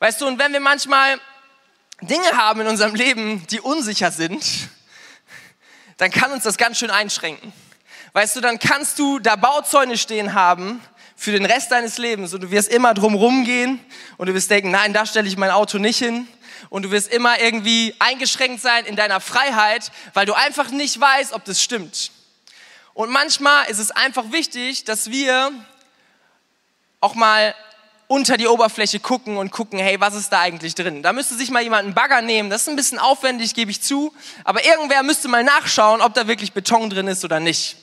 Weißt 0.00 0.20
du, 0.20 0.26
und 0.26 0.40
wenn 0.40 0.52
wir 0.52 0.58
manchmal 0.60 1.20
Dinge 2.00 2.32
haben 2.32 2.62
in 2.62 2.66
unserem 2.66 2.96
Leben, 2.96 3.46
die 3.46 3.60
unsicher 3.60 4.10
sind, 4.10 4.42
dann 5.98 6.10
kann 6.10 6.32
uns 6.32 6.44
das 6.44 6.56
ganz 6.56 6.78
schön 6.78 6.90
einschränken. 6.90 7.52
Weißt 8.14 8.34
du, 8.36 8.40
dann 8.40 8.58
kannst 8.58 8.98
du 8.98 9.18
da 9.18 9.36
Bauzäune 9.36 9.98
stehen 9.98 10.32
haben 10.32 10.80
für 11.14 11.32
den 11.32 11.44
Rest 11.44 11.70
deines 11.72 11.98
Lebens 11.98 12.32
und 12.32 12.42
du 12.42 12.50
wirst 12.50 12.68
immer 12.68 12.94
drumrum 12.94 13.44
gehen 13.44 13.80
und 14.16 14.28
du 14.28 14.34
wirst 14.34 14.50
denken, 14.50 14.70
nein, 14.70 14.92
da 14.92 15.04
stelle 15.04 15.28
ich 15.28 15.36
mein 15.36 15.50
Auto 15.50 15.78
nicht 15.78 15.98
hin 15.98 16.26
und 16.70 16.84
du 16.84 16.90
wirst 16.90 17.12
immer 17.12 17.40
irgendwie 17.40 17.94
eingeschränkt 17.98 18.62
sein 18.62 18.86
in 18.86 18.96
deiner 18.96 19.20
Freiheit, 19.20 19.90
weil 20.14 20.26
du 20.26 20.34
einfach 20.34 20.70
nicht 20.70 20.98
weißt, 20.98 21.32
ob 21.32 21.44
das 21.44 21.62
stimmt. 21.62 22.12
Und 22.94 23.10
manchmal 23.10 23.68
ist 23.68 23.78
es 23.78 23.90
einfach 23.90 24.32
wichtig, 24.32 24.84
dass 24.84 25.10
wir 25.10 25.52
auch 27.00 27.14
mal 27.14 27.54
unter 28.08 28.38
die 28.38 28.48
Oberfläche 28.48 29.00
gucken 29.00 29.36
und 29.36 29.52
gucken, 29.52 29.78
hey, 29.78 30.00
was 30.00 30.14
ist 30.14 30.32
da 30.32 30.40
eigentlich 30.40 30.74
drin? 30.74 31.02
Da 31.02 31.12
müsste 31.12 31.36
sich 31.36 31.50
mal 31.50 31.62
jemand 31.62 31.84
einen 31.84 31.94
Bagger 31.94 32.22
nehmen. 32.22 32.48
Das 32.48 32.62
ist 32.62 32.68
ein 32.68 32.76
bisschen 32.76 32.98
aufwendig, 32.98 33.54
gebe 33.54 33.70
ich 33.70 33.82
zu. 33.82 34.14
Aber 34.44 34.64
irgendwer 34.64 35.02
müsste 35.02 35.28
mal 35.28 35.44
nachschauen, 35.44 36.00
ob 36.00 36.14
da 36.14 36.26
wirklich 36.26 36.54
Beton 36.54 36.88
drin 36.88 37.06
ist 37.06 37.22
oder 37.24 37.38
nicht. 37.38 37.76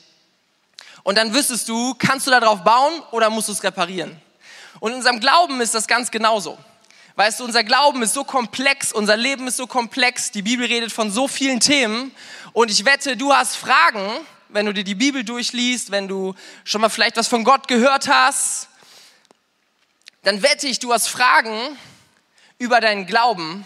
Und 1.04 1.16
dann 1.16 1.32
wüsstest 1.32 1.68
du, 1.68 1.94
kannst 1.94 2.26
du 2.26 2.32
da 2.32 2.40
drauf 2.40 2.64
bauen 2.64 3.00
oder 3.12 3.30
musst 3.30 3.48
du 3.48 3.52
es 3.52 3.62
reparieren? 3.62 4.20
Und 4.80 4.90
in 4.90 4.98
unserem 4.98 5.20
Glauben 5.20 5.60
ist 5.60 5.74
das 5.74 5.86
ganz 5.86 6.10
genauso. 6.10 6.58
Weißt 7.14 7.38
du, 7.38 7.44
unser 7.44 7.62
Glauben 7.62 8.02
ist 8.02 8.12
so 8.12 8.24
komplex, 8.24 8.92
unser 8.92 9.16
Leben 9.16 9.46
ist 9.46 9.56
so 9.56 9.68
komplex, 9.68 10.32
die 10.32 10.42
Bibel 10.42 10.66
redet 10.66 10.90
von 10.90 11.12
so 11.12 11.28
vielen 11.28 11.60
Themen. 11.60 12.10
Und 12.52 12.70
ich 12.70 12.84
wette, 12.84 13.16
du 13.16 13.32
hast 13.32 13.54
Fragen, 13.54 14.04
wenn 14.48 14.66
du 14.66 14.74
dir 14.74 14.84
die 14.84 14.96
Bibel 14.96 15.22
durchliest, 15.22 15.92
wenn 15.92 16.08
du 16.08 16.34
schon 16.64 16.80
mal 16.80 16.88
vielleicht 16.88 17.16
was 17.16 17.28
von 17.28 17.44
Gott 17.44 17.68
gehört 17.68 18.08
hast, 18.08 18.68
dann 20.26 20.42
wette 20.42 20.66
ich, 20.66 20.80
du 20.80 20.92
hast 20.92 21.06
Fragen 21.06 21.56
über 22.58 22.80
deinen 22.80 23.06
Glauben. 23.06 23.64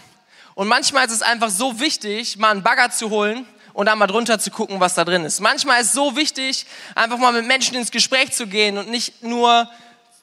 Und 0.54 0.68
manchmal 0.68 1.06
ist 1.06 1.12
es 1.12 1.22
einfach 1.22 1.48
so 1.48 1.80
wichtig, 1.80 2.36
mal 2.36 2.50
einen 2.50 2.62
Bagger 2.62 2.90
zu 2.90 3.08
holen 3.08 3.46
und 3.72 3.86
dann 3.86 3.98
mal 3.98 4.06
drunter 4.06 4.38
zu 4.38 4.50
gucken, 4.50 4.78
was 4.78 4.94
da 4.94 5.06
drin 5.06 5.24
ist. 5.24 5.40
Manchmal 5.40 5.80
ist 5.80 5.86
es 5.86 5.92
so 5.94 6.16
wichtig, 6.16 6.66
einfach 6.94 7.16
mal 7.16 7.32
mit 7.32 7.46
Menschen 7.46 7.76
ins 7.76 7.90
Gespräch 7.90 8.32
zu 8.32 8.46
gehen 8.46 8.76
und 8.76 8.90
nicht 8.90 9.22
nur 9.22 9.70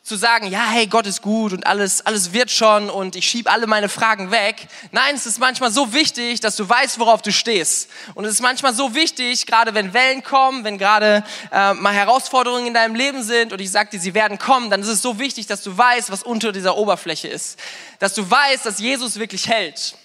zu 0.08 0.16
sagen, 0.16 0.48
ja, 0.48 0.66
hey, 0.70 0.88
Gott 0.88 1.06
ist 1.06 1.22
gut 1.22 1.52
und 1.52 1.68
alles, 1.68 2.06
alles 2.06 2.32
wird 2.32 2.50
schon 2.50 2.90
und 2.90 3.18
ich 3.18 3.28
schiebe 3.28 3.52
alle 3.52 3.68
meine 3.68 3.90
Fragen 3.90 4.32
weg. 4.32 4.70
Nein, 4.92 5.16
es 5.16 5.26
ist 5.26 5.38
manchmal 5.38 5.70
so 5.70 5.92
wichtig, 5.92 6.40
dass 6.40 6.56
du 6.56 6.68
weißt, 6.68 6.98
worauf 6.98 7.22
du 7.22 7.34
stehst. 7.34 7.90
Und 8.16 8.24
es 8.24 8.36
ist 8.36 8.42
manchmal 8.42 8.74
so 8.74 8.96
wichtig, 8.96 9.46
gerade 9.46 9.74
wenn 9.74 9.94
Wellen 9.94 10.24
kommen, 10.24 10.64
wenn 10.64 10.78
gerade 10.78 11.26
äh, 11.52 11.74
mal 11.74 11.94
Herausforderungen 11.94 12.68
in 12.68 12.74
deinem 12.74 12.96
Leben 12.96 13.22
sind 13.22 13.52
und 13.52 13.60
ich 13.60 13.70
sage 13.70 13.90
dir, 13.90 14.00
sie 14.00 14.14
werden 14.14 14.40
kommen, 14.40 14.70
dann 14.70 14.80
ist 14.80 14.88
es 14.88 15.02
so 15.02 15.20
wichtig, 15.20 15.46
dass 15.46 15.62
du 15.62 15.78
weißt, 15.78 16.10
was 16.10 16.24
unter 16.24 16.54
dieser 16.54 16.78
Oberfläche 16.78 17.28
ist. 17.28 17.60
Dass 18.00 18.14
du 18.14 18.30
weißt, 18.30 18.66
dass 18.66 18.80
Jesus 18.80 19.20
wirklich 19.20 19.50
hält. 19.50 19.98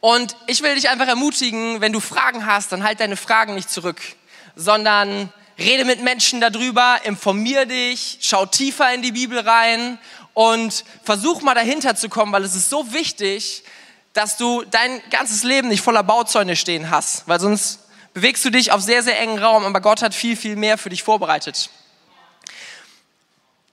Und 0.00 0.34
ich 0.46 0.62
will 0.62 0.74
dich 0.74 0.88
einfach 0.88 1.06
ermutigen, 1.06 1.82
wenn 1.82 1.92
du 1.92 2.00
Fragen 2.00 2.46
hast, 2.46 2.72
dann 2.72 2.82
halt 2.82 3.00
deine 3.00 3.18
Fragen 3.18 3.54
nicht 3.54 3.68
zurück, 3.68 4.00
sondern 4.56 5.30
Rede 5.60 5.84
mit 5.84 6.02
Menschen 6.02 6.40
darüber, 6.40 7.00
informier 7.04 7.66
dich, 7.66 8.16
schau 8.22 8.46
tiefer 8.46 8.94
in 8.94 9.02
die 9.02 9.12
Bibel 9.12 9.38
rein 9.38 9.98
und 10.32 10.84
versuch 11.04 11.42
mal 11.42 11.54
dahinter 11.54 11.94
zu 11.94 12.08
kommen, 12.08 12.32
weil 12.32 12.44
es 12.44 12.54
ist 12.54 12.70
so 12.70 12.94
wichtig, 12.94 13.62
dass 14.14 14.38
du 14.38 14.64
dein 14.64 15.02
ganzes 15.10 15.42
Leben 15.42 15.68
nicht 15.68 15.82
voller 15.82 16.02
Bauzäune 16.02 16.56
stehen 16.56 16.88
hast, 16.88 17.28
weil 17.28 17.38
sonst 17.40 17.80
bewegst 18.14 18.42
du 18.46 18.48
dich 18.48 18.72
auf 18.72 18.80
sehr, 18.80 19.02
sehr 19.02 19.20
engen 19.20 19.38
Raum, 19.38 19.66
aber 19.66 19.82
Gott 19.82 20.00
hat 20.00 20.14
viel, 20.14 20.34
viel 20.34 20.56
mehr 20.56 20.78
für 20.78 20.88
dich 20.88 21.02
vorbereitet. 21.02 21.68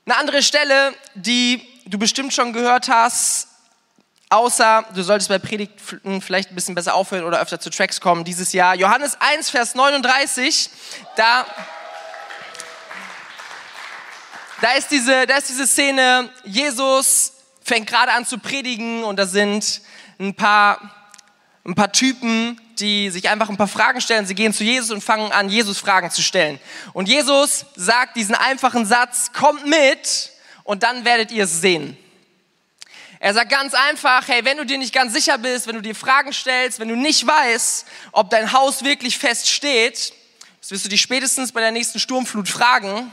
Eine 0.05 0.17
andere 0.17 0.43
Stelle, 0.43 0.93
die 1.15 1.65
du 1.85 1.97
bestimmt 1.97 2.33
schon 2.33 2.51
gehört 2.51 2.89
hast, 2.89 3.47
außer 4.29 4.83
du 4.93 5.03
solltest 5.03 5.29
bei 5.29 5.39
Predigten 5.39 6.21
vielleicht 6.21 6.51
ein 6.51 6.55
bisschen 6.55 6.75
besser 6.75 6.95
aufhören 6.95 7.23
oder 7.23 7.39
öfter 7.39 7.61
zu 7.61 7.69
Tracks 7.69 8.01
kommen 8.01 8.25
dieses 8.25 8.51
Jahr. 8.51 8.75
Johannes 8.75 9.15
1, 9.21 9.49
Vers 9.49 9.73
39, 9.73 10.69
da 11.15 11.45
da 14.61 14.73
ist 14.73 14.89
diese, 14.89 15.27
da 15.27 15.37
ist 15.37 15.49
diese 15.49 15.67
Szene, 15.67 16.29
Jesus 16.43 17.33
fängt 17.63 17.87
gerade 17.87 18.11
an 18.11 18.25
zu 18.25 18.39
predigen 18.39 19.03
und 19.03 19.17
da 19.17 19.25
sind 19.25 19.81
ein 20.19 20.33
paar, 20.33 21.11
ein 21.65 21.75
paar 21.75 21.91
Typen, 21.91 22.59
die 22.79 23.09
sich 23.09 23.29
einfach 23.29 23.49
ein 23.49 23.57
paar 23.57 23.67
Fragen 23.67 24.01
stellen. 24.01 24.25
Sie 24.25 24.35
gehen 24.35 24.53
zu 24.53 24.63
Jesus 24.63 24.91
und 24.91 25.03
fangen 25.03 25.31
an, 25.31 25.49
Jesus 25.49 25.77
Fragen 25.77 26.09
zu 26.09 26.21
stellen. 26.21 26.59
Und 26.93 27.07
Jesus 27.07 27.65
sagt 27.75 28.15
diesen 28.15 28.35
einfachen 28.35 28.85
Satz, 28.85 29.31
kommt 29.33 29.65
mit 29.65 30.31
und 30.63 30.83
dann 30.83 31.05
werdet 31.05 31.31
ihr 31.31 31.43
es 31.43 31.61
sehen. 31.61 31.97
Er 33.19 33.33
sagt 33.33 33.49
ganz 33.49 33.73
einfach, 33.73 34.27
hey, 34.27 34.45
wenn 34.45 34.57
du 34.57 34.65
dir 34.65 34.77
nicht 34.77 34.93
ganz 34.93 35.13
sicher 35.13 35.37
bist, 35.39 35.65
wenn 35.67 35.75
du 35.75 35.81
dir 35.81 35.95
Fragen 35.95 36.33
stellst, 36.33 36.79
wenn 36.79 36.87
du 36.87 36.95
nicht 36.95 37.25
weißt, 37.25 37.85
ob 38.11 38.29
dein 38.29 38.53
Haus 38.53 38.83
wirklich 38.83 39.17
fest 39.17 39.49
steht, 39.49 40.13
das 40.61 40.71
wirst 40.71 40.85
du 40.85 40.89
dich 40.89 41.01
spätestens 41.01 41.51
bei 41.51 41.61
der 41.61 41.71
nächsten 41.71 41.99
Sturmflut 41.99 42.47
fragen, 42.47 43.11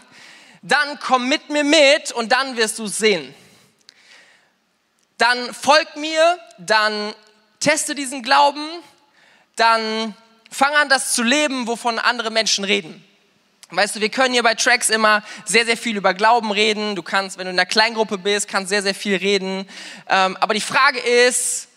dann 0.65 0.99
komm 0.99 1.29
mit 1.29 1.51
mir 1.51 1.63
mit 1.63 2.11
und 2.13 2.33
dann 2.33 2.57
wirst 2.57 2.79
du 2.79 2.87
sehen. 2.87 3.35
Dann 5.19 5.53
folg 5.53 5.97
mir, 5.97 6.39
dann 6.59 7.15
teste 7.61 7.95
diesen 7.95 8.23
Glauben, 8.23 8.67
dann 9.57 10.17
fang 10.51 10.75
an, 10.75 10.89
das 10.89 11.13
zu 11.13 11.23
leben, 11.23 11.67
wovon 11.67 11.99
andere 11.99 12.31
Menschen 12.31 12.65
reden. 12.65 13.05
Weißt 13.71 13.97
du, 13.97 14.01
wir 14.01 14.09
können 14.09 14.33
hier 14.33 14.43
bei 14.43 14.55
Tracks 14.55 14.89
immer 14.89 15.23
sehr, 15.45 15.67
sehr 15.67 15.77
viel 15.77 15.97
über 15.97 16.15
Glauben 16.15 16.51
reden. 16.51 16.97
Du 16.97 17.03
kannst, 17.03 17.37
wenn 17.37 17.45
du 17.45 17.51
in 17.51 17.59
einer 17.59 17.67
Kleingruppe 17.67 18.17
bist, 18.17 18.49
kannst 18.49 18.71
sehr, 18.71 18.83
sehr 18.83 18.95
viel 18.95 19.17
reden. 19.17 19.69
Ähm, 20.09 20.37
aber 20.41 20.55
die 20.55 20.61
Frage 20.61 20.99
ist, 20.99 21.69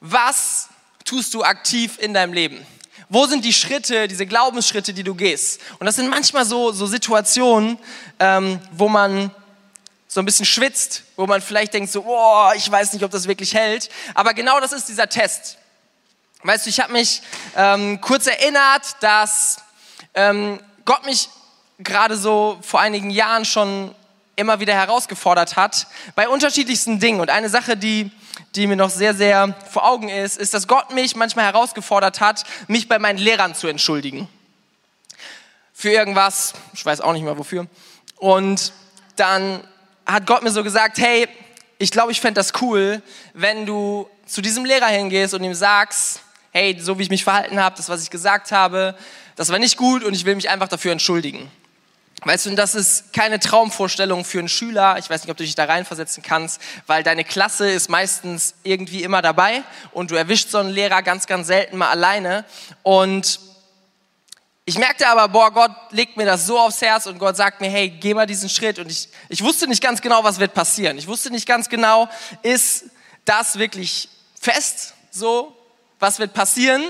was 0.00 0.68
tust 1.04 1.32
du 1.32 1.42
aktiv 1.42 1.98
in 1.98 2.12
deinem 2.12 2.34
Leben? 2.34 2.66
Wo 3.08 3.26
sind 3.26 3.44
die 3.44 3.52
Schritte, 3.52 4.08
diese 4.08 4.26
Glaubensschritte, 4.26 4.92
die 4.92 5.02
du 5.02 5.14
gehst? 5.14 5.60
Und 5.78 5.86
das 5.86 5.96
sind 5.96 6.08
manchmal 6.08 6.44
so, 6.44 6.72
so 6.72 6.86
Situationen, 6.86 7.78
ähm, 8.18 8.60
wo 8.72 8.88
man 8.88 9.30
so 10.08 10.20
ein 10.20 10.24
bisschen 10.24 10.46
schwitzt, 10.46 11.02
wo 11.16 11.26
man 11.26 11.42
vielleicht 11.42 11.74
denkt 11.74 11.90
so, 11.90 12.04
oh, 12.06 12.50
ich 12.56 12.70
weiß 12.70 12.92
nicht, 12.92 13.04
ob 13.04 13.10
das 13.10 13.26
wirklich 13.26 13.54
hält. 13.54 13.90
Aber 14.14 14.32
genau 14.32 14.60
das 14.60 14.72
ist 14.72 14.88
dieser 14.88 15.08
Test. 15.08 15.58
Weißt 16.44 16.66
du, 16.66 16.70
ich 16.70 16.80
habe 16.80 16.92
mich 16.92 17.22
ähm, 17.56 18.00
kurz 18.00 18.26
erinnert, 18.26 18.82
dass 19.00 19.58
ähm, 20.14 20.60
Gott 20.84 21.04
mich 21.04 21.28
gerade 21.78 22.16
so 22.16 22.58
vor 22.62 22.80
einigen 22.80 23.10
Jahren 23.10 23.44
schon 23.44 23.94
immer 24.36 24.60
wieder 24.60 24.74
herausgefordert 24.74 25.56
hat 25.56 25.86
bei 26.14 26.28
unterschiedlichsten 26.28 27.00
Dingen. 27.00 27.20
Und 27.20 27.30
eine 27.30 27.48
Sache, 27.48 27.76
die 27.76 28.10
die 28.56 28.66
mir 28.66 28.76
noch 28.76 28.90
sehr, 28.90 29.14
sehr 29.14 29.54
vor 29.70 29.84
Augen 29.84 30.08
ist, 30.08 30.38
ist, 30.38 30.54
dass 30.54 30.68
Gott 30.68 30.92
mich 30.92 31.16
manchmal 31.16 31.44
herausgefordert 31.44 32.20
hat, 32.20 32.44
mich 32.68 32.88
bei 32.88 32.98
meinen 32.98 33.18
Lehrern 33.18 33.54
zu 33.54 33.66
entschuldigen. 33.66 34.28
Für 35.72 35.90
irgendwas, 35.90 36.54
ich 36.72 36.84
weiß 36.84 37.00
auch 37.00 37.12
nicht 37.12 37.24
mehr 37.24 37.36
wofür. 37.36 37.66
Und 38.16 38.72
dann 39.16 39.66
hat 40.06 40.26
Gott 40.26 40.42
mir 40.42 40.50
so 40.50 40.62
gesagt, 40.62 40.98
hey, 40.98 41.28
ich 41.78 41.90
glaube, 41.90 42.12
ich 42.12 42.20
fände 42.20 42.38
das 42.38 42.52
cool, 42.60 43.02
wenn 43.32 43.66
du 43.66 44.08
zu 44.26 44.40
diesem 44.40 44.64
Lehrer 44.64 44.86
hingehst 44.86 45.34
und 45.34 45.42
ihm 45.42 45.54
sagst, 45.54 46.20
hey, 46.52 46.78
so 46.80 46.98
wie 46.98 47.02
ich 47.02 47.10
mich 47.10 47.24
verhalten 47.24 47.60
habe, 47.60 47.76
das, 47.76 47.88
was 47.88 48.02
ich 48.02 48.10
gesagt 48.10 48.52
habe, 48.52 48.96
das 49.36 49.50
war 49.50 49.58
nicht 49.58 49.76
gut 49.76 50.04
und 50.04 50.14
ich 50.14 50.24
will 50.24 50.36
mich 50.36 50.48
einfach 50.48 50.68
dafür 50.68 50.92
entschuldigen. 50.92 51.50
Weißt 52.26 52.46
du, 52.46 52.50
und 52.50 52.56
das 52.56 52.74
ist 52.74 53.12
keine 53.12 53.38
Traumvorstellung 53.38 54.24
für 54.24 54.38
einen 54.38 54.48
Schüler. 54.48 54.96
Ich 54.98 55.10
weiß 55.10 55.22
nicht, 55.22 55.30
ob 55.30 55.36
du 55.36 55.44
dich 55.44 55.54
da 55.54 55.64
reinversetzen 55.64 56.22
kannst, 56.22 56.60
weil 56.86 57.02
deine 57.02 57.22
Klasse 57.22 57.70
ist 57.70 57.90
meistens 57.90 58.54
irgendwie 58.62 59.02
immer 59.02 59.20
dabei 59.20 59.62
und 59.92 60.10
du 60.10 60.14
erwischst 60.14 60.50
so 60.50 60.58
einen 60.58 60.70
Lehrer 60.70 61.02
ganz, 61.02 61.26
ganz 61.26 61.46
selten 61.48 61.76
mal 61.76 61.90
alleine. 61.90 62.46
Und 62.82 63.40
ich 64.64 64.78
merkte 64.78 65.06
aber, 65.08 65.28
boah, 65.28 65.50
Gott 65.52 65.72
legt 65.90 66.16
mir 66.16 66.24
das 66.24 66.46
so 66.46 66.58
aufs 66.58 66.80
Herz 66.80 67.04
und 67.04 67.18
Gott 67.18 67.36
sagt 67.36 67.60
mir, 67.60 67.68
hey, 67.68 67.90
geh 67.90 68.14
mal 68.14 68.24
diesen 68.24 68.48
Schritt. 68.48 68.78
Und 68.78 68.90
ich, 68.90 69.10
ich 69.28 69.42
wusste 69.44 69.66
nicht 69.66 69.82
ganz 69.82 70.00
genau, 70.00 70.24
was 70.24 70.38
wird 70.38 70.54
passieren. 70.54 70.96
Ich 70.96 71.06
wusste 71.06 71.30
nicht 71.30 71.46
ganz 71.46 71.68
genau, 71.68 72.08
ist 72.42 72.86
das 73.26 73.58
wirklich 73.58 74.08
fest 74.40 74.94
so? 75.10 75.54
Was 75.98 76.18
wird 76.18 76.32
passieren? 76.32 76.82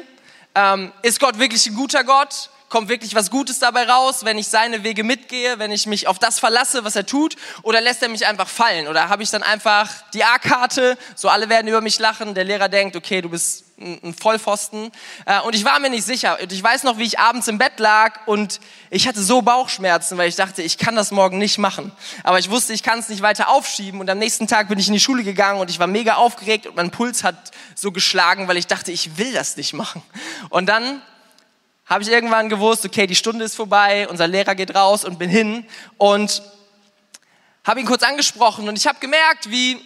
Ähm, 0.55 0.93
ist 1.03 1.19
Gott 1.19 1.41
wirklich 1.41 1.67
ein 1.67 1.75
guter 1.75 2.05
Gott? 2.05 2.51
Kommt 2.75 2.89
wirklich 2.89 3.15
was 3.15 3.31
Gutes 3.31 3.61
dabei 3.61 3.89
raus, 3.89 4.25
wenn 4.25 4.37
ich 4.37 4.49
seine 4.49 4.83
Wege 4.83 5.05
mitgehe, 5.05 5.61
wenn 5.61 5.71
ich 5.71 5.87
mich 5.87 6.09
auf 6.09 6.19
das 6.19 6.41
verlasse, 6.41 6.85
was 6.85 6.97
er 6.97 7.07
tut, 7.07 7.37
oder 7.63 7.81
lässt 7.81 8.03
er 8.03 8.09
mich 8.09 8.27
einfach 8.27 8.49
fallen? 8.49 8.89
Oder 8.89 9.09
habe 9.09 9.23
ich 9.23 9.31
dann 9.31 9.45
einfach 9.45 9.89
die 10.13 10.25
A-Karte, 10.25 10.99
so 11.15 11.29
alle 11.29 11.49
werden 11.49 11.69
über 11.69 11.81
mich 11.81 12.01
lachen, 12.01 12.35
der 12.35 12.43
Lehrer 12.43 12.69
denkt, 12.69 12.97
okay, 12.97 13.23
du 13.23 13.29
bist 13.29 13.65
ein 13.79 14.13
Vollpfosten. 14.13 14.91
Äh, 15.25 15.41
und 15.43 15.55
ich 15.55 15.65
war 15.65 15.79
mir 15.79 15.89
nicht 15.89 16.05
sicher. 16.05 16.37
Und 16.43 16.51
ich 16.51 16.61
weiß 16.61 16.83
noch, 16.83 16.99
wie 16.99 17.05
ich 17.05 17.21
abends 17.21 17.47
im 17.47 17.59
Bett 17.59 17.79
lag 17.79 18.27
und 18.27 18.59
ich 18.91 19.07
hatte 19.07 19.23
so 19.23 19.41
Bauchschmerzen, 19.41 20.19
weil 20.19 20.29
ich 20.29 20.37
dachte, 20.37 20.61
ich 20.63 20.77
kann 20.77 20.97
das 20.97 21.13
morgen 21.13 21.39
nicht 21.39 21.59
machen. 21.59 21.93
Aber 22.25 22.41
ich 22.41 22.51
wusste, 22.51 22.73
ich 22.73 22.83
kann 22.83 22.99
es 22.99 23.09
nicht 23.09 23.23
weiter 23.23 23.51
aufschieben. 23.51 24.01
Und 24.01 24.11
am 24.11 24.19
nächsten 24.19 24.49
Tag 24.49 24.67
bin 24.67 24.81
ich 24.81 24.89
in 24.89 24.95
die 24.95 25.01
Schule 25.01 25.23
gegangen 25.23 25.61
und 25.61 25.71
ich 25.71 25.79
war 25.79 25.87
mega 25.87 26.15
aufgeregt 26.15 26.67
und 26.67 26.75
mein 26.75 26.91
Puls 26.91 27.23
hat 27.23 27.53
so 27.77 27.93
geschlagen, 27.93 28.49
weil 28.49 28.57
ich 28.57 28.67
dachte, 28.67 28.91
ich 28.91 29.17
will 29.17 29.33
das 29.33 29.57
nicht 29.57 29.75
machen. 29.75 30.03
Und 30.51 30.67
dann 30.67 31.01
habe 31.87 32.03
ich 32.03 32.09
irgendwann 32.09 32.49
gewusst, 32.49 32.85
okay, 32.85 33.07
die 33.07 33.15
Stunde 33.15 33.45
ist 33.45 33.55
vorbei, 33.55 34.09
unser 34.09 34.27
Lehrer 34.27 34.55
geht 34.55 34.75
raus 34.75 35.05
und 35.05 35.19
bin 35.19 35.29
hin 35.29 35.67
und 35.99 36.43
habe 37.65 37.81
ihn 37.81 37.87
kurz 37.87 38.03
angesprochen 38.03 38.69
und 38.69 38.77
ich 38.77 38.87
habe 38.87 38.99
gemerkt, 39.01 39.51
wie 39.51 39.81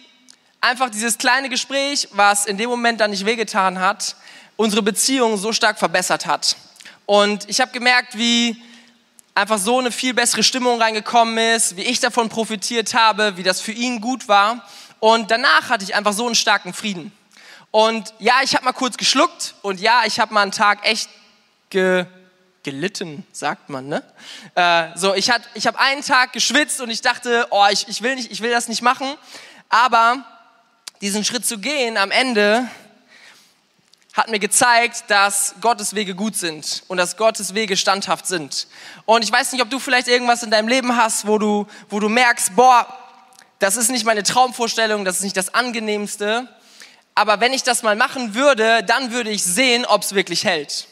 einfach 0.61 0.89
dieses 0.89 1.17
kleine 1.17 1.49
Gespräch, 1.49 2.07
was 2.11 2.45
in 2.45 2.57
dem 2.57 2.69
Moment 2.69 2.99
dann 2.99 3.11
nicht 3.11 3.25
wehgetan 3.25 3.79
hat, 3.79 4.15
unsere 4.55 4.81
Beziehung 4.81 5.37
so 5.37 5.53
stark 5.53 5.79
verbessert 5.79 6.25
hat. 6.25 6.57
Und 7.05 7.49
ich 7.49 7.61
habe 7.61 7.71
gemerkt, 7.71 8.17
wie 8.17 8.61
einfach 9.33 9.57
so 9.57 9.79
eine 9.79 9.91
viel 9.91 10.13
bessere 10.13 10.43
Stimmung 10.43 10.81
reingekommen 10.81 11.37
ist, 11.37 11.77
wie 11.77 11.83
ich 11.83 11.99
davon 11.99 12.29
profitiert 12.29 12.93
habe, 12.93 13.37
wie 13.37 13.43
das 13.43 13.61
für 13.61 13.71
ihn 13.71 14.01
gut 14.01 14.27
war. 14.27 14.67
Und 14.99 15.31
danach 15.31 15.69
hatte 15.69 15.85
ich 15.85 15.95
einfach 15.95 16.13
so 16.13 16.25
einen 16.25 16.35
starken 16.35 16.73
Frieden. 16.73 17.13
Und 17.71 18.13
ja, 18.19 18.35
ich 18.43 18.55
habe 18.55 18.65
mal 18.65 18.73
kurz 18.73 18.97
geschluckt 18.97 19.55
und 19.61 19.79
ja, 19.79 20.01
ich 20.05 20.19
habe 20.19 20.33
mal 20.33 20.41
einen 20.41 20.51
Tag 20.51 20.85
echt 20.85 21.09
ge, 21.69 22.05
gelitten, 22.63 23.25
sagt 23.31 23.69
man, 23.69 23.87
ne? 23.87 24.03
Äh, 24.55 24.87
so, 24.95 25.13
ich, 25.13 25.31
hat, 25.31 25.41
ich 25.53 25.67
habe 25.67 25.79
einen 25.79 26.01
Tag 26.01 26.33
geschwitzt 26.33 26.81
und 26.81 26.89
ich 26.89 27.01
dachte, 27.01 27.47
oh, 27.51 27.65
ich, 27.71 27.87
ich, 27.87 28.01
will 28.01 28.15
nicht, 28.15 28.31
ich 28.31 28.41
will 28.41 28.51
das 28.51 28.67
nicht 28.67 28.81
machen. 28.81 29.07
Aber 29.69 30.23
diesen 31.01 31.23
Schritt 31.23 31.45
zu 31.45 31.59
gehen 31.59 31.97
am 31.97 32.11
Ende 32.11 32.69
hat 34.13 34.29
mir 34.29 34.39
gezeigt, 34.39 35.05
dass 35.07 35.55
Gottes 35.61 35.95
Wege 35.95 36.15
gut 36.15 36.35
sind 36.35 36.83
und 36.87 36.97
dass 36.97 37.15
Gottes 37.15 37.53
Wege 37.53 37.77
standhaft 37.77 38.27
sind. 38.27 38.67
Und 39.05 39.23
ich 39.23 39.31
weiß 39.31 39.53
nicht, 39.53 39.61
ob 39.61 39.69
du 39.69 39.79
vielleicht 39.79 40.07
irgendwas 40.07 40.43
in 40.43 40.51
deinem 40.51 40.67
Leben 40.67 40.97
hast, 40.97 41.25
wo 41.25 41.37
du, 41.37 41.67
wo 41.89 41.99
du 41.99 42.09
merkst, 42.09 42.55
boah, 42.55 42.85
das 43.59 43.77
ist 43.77 43.91
nicht 43.91 44.05
meine 44.05 44.23
Traumvorstellung, 44.23 45.05
das 45.05 45.17
ist 45.17 45.23
nicht 45.23 45.37
das 45.37 45.53
angenehmste. 45.53 46.49
Aber 47.15 47.39
wenn 47.39 47.53
ich 47.53 47.63
das 47.63 47.83
mal 47.83 47.95
machen 47.95 48.33
würde, 48.33 48.83
dann 48.83 49.11
würde 49.11 49.29
ich 49.29 49.43
sehen, 49.43 49.85
ob 49.85 50.01
es 50.01 50.15
wirklich 50.15 50.43
hält. 50.43 50.87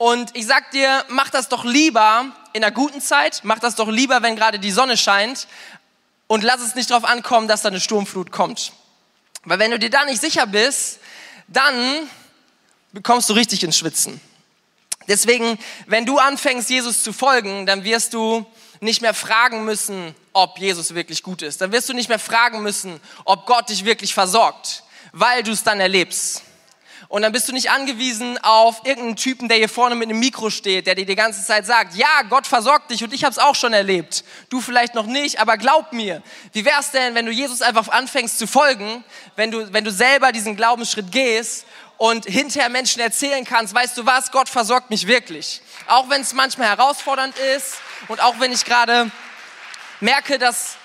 Und 0.00 0.34
ich 0.34 0.46
sag 0.46 0.70
dir, 0.70 1.04
mach 1.08 1.28
das 1.28 1.50
doch 1.50 1.62
lieber 1.62 2.24
in 2.54 2.64
einer 2.64 2.72
guten 2.72 3.02
Zeit, 3.02 3.40
mach 3.42 3.58
das 3.58 3.74
doch 3.74 3.88
lieber, 3.88 4.22
wenn 4.22 4.34
gerade 4.34 4.58
die 4.58 4.70
Sonne 4.70 4.96
scheint 4.96 5.46
und 6.26 6.42
lass 6.42 6.62
es 6.62 6.74
nicht 6.74 6.88
darauf 6.88 7.04
ankommen, 7.04 7.48
dass 7.48 7.60
da 7.60 7.68
eine 7.68 7.80
Sturmflut 7.80 8.32
kommt. 8.32 8.72
Weil 9.44 9.58
wenn 9.58 9.70
du 9.70 9.78
dir 9.78 9.90
da 9.90 10.06
nicht 10.06 10.22
sicher 10.22 10.46
bist, 10.46 11.00
dann 11.48 12.08
bekommst 12.92 13.28
du 13.28 13.34
richtig 13.34 13.62
ins 13.62 13.76
Schwitzen. 13.76 14.22
Deswegen, 15.06 15.58
wenn 15.84 16.06
du 16.06 16.16
anfängst, 16.16 16.70
Jesus 16.70 17.02
zu 17.02 17.12
folgen, 17.12 17.66
dann 17.66 17.84
wirst 17.84 18.14
du 18.14 18.46
nicht 18.80 19.02
mehr 19.02 19.12
fragen 19.12 19.66
müssen, 19.66 20.14
ob 20.32 20.58
Jesus 20.58 20.94
wirklich 20.94 21.22
gut 21.22 21.42
ist. 21.42 21.60
Dann 21.60 21.72
wirst 21.72 21.90
du 21.90 21.92
nicht 21.92 22.08
mehr 22.08 22.18
fragen 22.18 22.62
müssen, 22.62 23.02
ob 23.26 23.44
Gott 23.44 23.68
dich 23.68 23.84
wirklich 23.84 24.14
versorgt, 24.14 24.82
weil 25.12 25.42
du 25.42 25.52
es 25.52 25.62
dann 25.62 25.78
erlebst. 25.78 26.44
Und 27.10 27.22
dann 27.22 27.32
bist 27.32 27.48
du 27.48 27.52
nicht 27.52 27.72
angewiesen 27.72 28.38
auf 28.38 28.82
irgendeinen 28.84 29.16
Typen, 29.16 29.48
der 29.48 29.56
hier 29.56 29.68
vorne 29.68 29.96
mit 29.96 30.08
einem 30.08 30.20
Mikro 30.20 30.48
steht, 30.48 30.86
der 30.86 30.94
dir 30.94 31.04
die 31.04 31.16
ganze 31.16 31.44
Zeit 31.44 31.66
sagt, 31.66 31.96
ja, 31.96 32.22
Gott 32.28 32.46
versorgt 32.46 32.88
dich 32.88 33.02
und 33.02 33.12
ich 33.12 33.24
habe 33.24 33.32
es 33.32 33.38
auch 33.40 33.56
schon 33.56 33.72
erlebt. 33.72 34.22
Du 34.48 34.60
vielleicht 34.60 34.94
noch 34.94 35.06
nicht, 35.06 35.40
aber 35.40 35.56
glaub 35.56 35.92
mir. 35.92 36.22
Wie 36.52 36.64
wär's 36.64 36.92
denn, 36.92 37.16
wenn 37.16 37.26
du 37.26 37.32
Jesus 37.32 37.62
einfach 37.62 37.88
anfängst 37.88 38.38
zu 38.38 38.46
folgen, 38.46 39.02
wenn 39.34 39.50
du, 39.50 39.72
wenn 39.72 39.82
du 39.82 39.90
selber 39.90 40.30
diesen 40.30 40.54
Glaubensschritt 40.54 41.10
gehst 41.10 41.66
und 41.96 42.26
hinterher 42.26 42.68
Menschen 42.68 43.00
erzählen 43.00 43.44
kannst, 43.44 43.74
weißt 43.74 43.98
du 43.98 44.06
was, 44.06 44.30
Gott 44.30 44.48
versorgt 44.48 44.88
mich 44.90 45.08
wirklich. 45.08 45.62
Auch 45.88 46.08
wenn 46.10 46.20
es 46.20 46.32
manchmal 46.32 46.68
herausfordernd 46.68 47.36
ist 47.56 47.78
und 48.06 48.22
auch 48.22 48.38
wenn 48.38 48.52
ich 48.52 48.64
gerade 48.64 49.10
merke, 49.98 50.38
dass, 50.38 50.76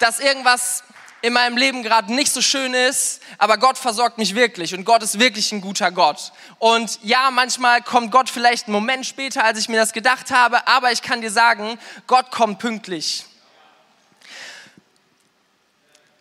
dass 0.00 0.18
irgendwas 0.18 0.82
in 1.24 1.32
meinem 1.32 1.56
Leben 1.56 1.82
gerade 1.82 2.12
nicht 2.12 2.30
so 2.30 2.42
schön 2.42 2.74
ist, 2.74 3.22
aber 3.38 3.56
Gott 3.56 3.78
versorgt 3.78 4.18
mich 4.18 4.34
wirklich 4.34 4.74
und 4.74 4.84
Gott 4.84 5.02
ist 5.02 5.18
wirklich 5.18 5.52
ein 5.52 5.62
guter 5.62 5.90
Gott. 5.90 6.32
Und 6.58 6.98
ja, 7.02 7.30
manchmal 7.30 7.80
kommt 7.80 8.12
Gott 8.12 8.28
vielleicht 8.28 8.66
einen 8.66 8.74
Moment 8.74 9.06
später, 9.06 9.42
als 9.42 9.58
ich 9.58 9.70
mir 9.70 9.78
das 9.78 9.94
gedacht 9.94 10.30
habe, 10.30 10.68
aber 10.68 10.92
ich 10.92 11.00
kann 11.00 11.22
dir 11.22 11.30
sagen, 11.30 11.78
Gott 12.06 12.30
kommt 12.30 12.58
pünktlich. 12.58 13.24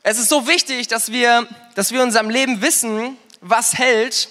Es 0.04 0.18
ist 0.18 0.30
so 0.30 0.48
wichtig, 0.48 0.88
dass 0.88 1.12
wir, 1.12 1.50
dass 1.76 1.92
wir 1.92 2.00
in 2.00 2.08
unserem 2.08 2.30
Leben 2.30 2.62
wissen, 2.62 3.18
was 3.42 3.74
hält 3.78 4.30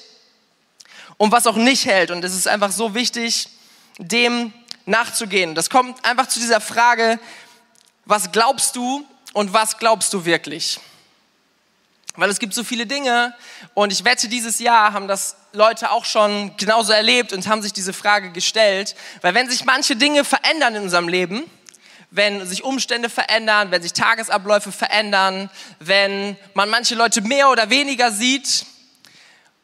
und 1.19 1.33
was 1.33 1.47
auch 1.47 1.57
nicht 1.57 1.85
hält. 1.85 2.11
Und 2.11 2.25
es 2.25 2.35
ist 2.35 2.49
einfach 2.49 2.73
so 2.73 2.95
wichtig, 2.95 3.51
dem 3.99 4.55
nachzugehen. 4.87 5.55
Das 5.55 5.69
kommt 5.69 6.03
einfach 6.03 6.29
zu 6.29 6.41
dieser 6.41 6.63
Frage, 6.63 7.21
was 8.07 8.33
glaubst 8.33 8.75
du 8.75 9.07
und 9.33 9.53
was 9.53 9.79
glaubst 9.79 10.13
du 10.13 10.25
wirklich? 10.25 10.81
Weil 12.15 12.29
es 12.29 12.39
gibt 12.39 12.53
so 12.53 12.63
viele 12.63 12.85
Dinge 12.87 13.35
und 13.73 13.91
ich 13.93 14.05
wette, 14.05 14.29
dieses 14.29 14.59
Jahr 14.59 14.93
haben 14.93 15.09
das 15.09 15.37
Leute 15.53 15.91
auch 15.91 16.05
schon 16.05 16.55
genauso 16.59 16.93
erlebt 16.93 17.33
und 17.33 17.47
haben 17.49 17.63
sich 17.63 17.73
diese 17.73 17.95
Frage 17.95 18.33
gestellt. 18.33 18.95
Weil 19.23 19.35
wenn 19.35 19.49
sich 19.49 19.65
manche 19.65 19.97
Dinge 19.97 20.25
verändern 20.25 20.75
in 20.75 20.83
unserem 20.83 21.09
Leben, 21.09 21.45
wenn 22.11 22.47
sich 22.47 22.65
Umstände 22.65 23.09
verändern, 23.09 23.71
wenn 23.71 23.83
sich 23.83 23.95
Tagesabläufe 23.95 24.73
verändern, 24.73 25.49
wenn 25.81 26.37
man 26.53 26.69
manche 26.69 26.95
Leute 26.95 27.23
mehr 27.23 27.49
oder 27.49 27.71
weniger 27.71 28.13
sieht 28.13 28.67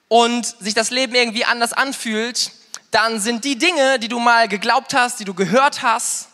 und 0.08 0.46
sich 0.46 0.72
das 0.72 0.88
Leben 0.88 1.14
irgendwie 1.14 1.44
anders 1.44 1.74
anfühlt, 1.74 2.52
dann 2.90 3.20
sind 3.20 3.44
die 3.44 3.58
Dinge, 3.58 3.98
die 3.98 4.08
du 4.08 4.18
mal 4.18 4.48
geglaubt 4.48 4.94
hast, 4.94 5.20
die 5.20 5.26
du 5.26 5.34
gehört 5.34 5.82
hast 5.82 6.28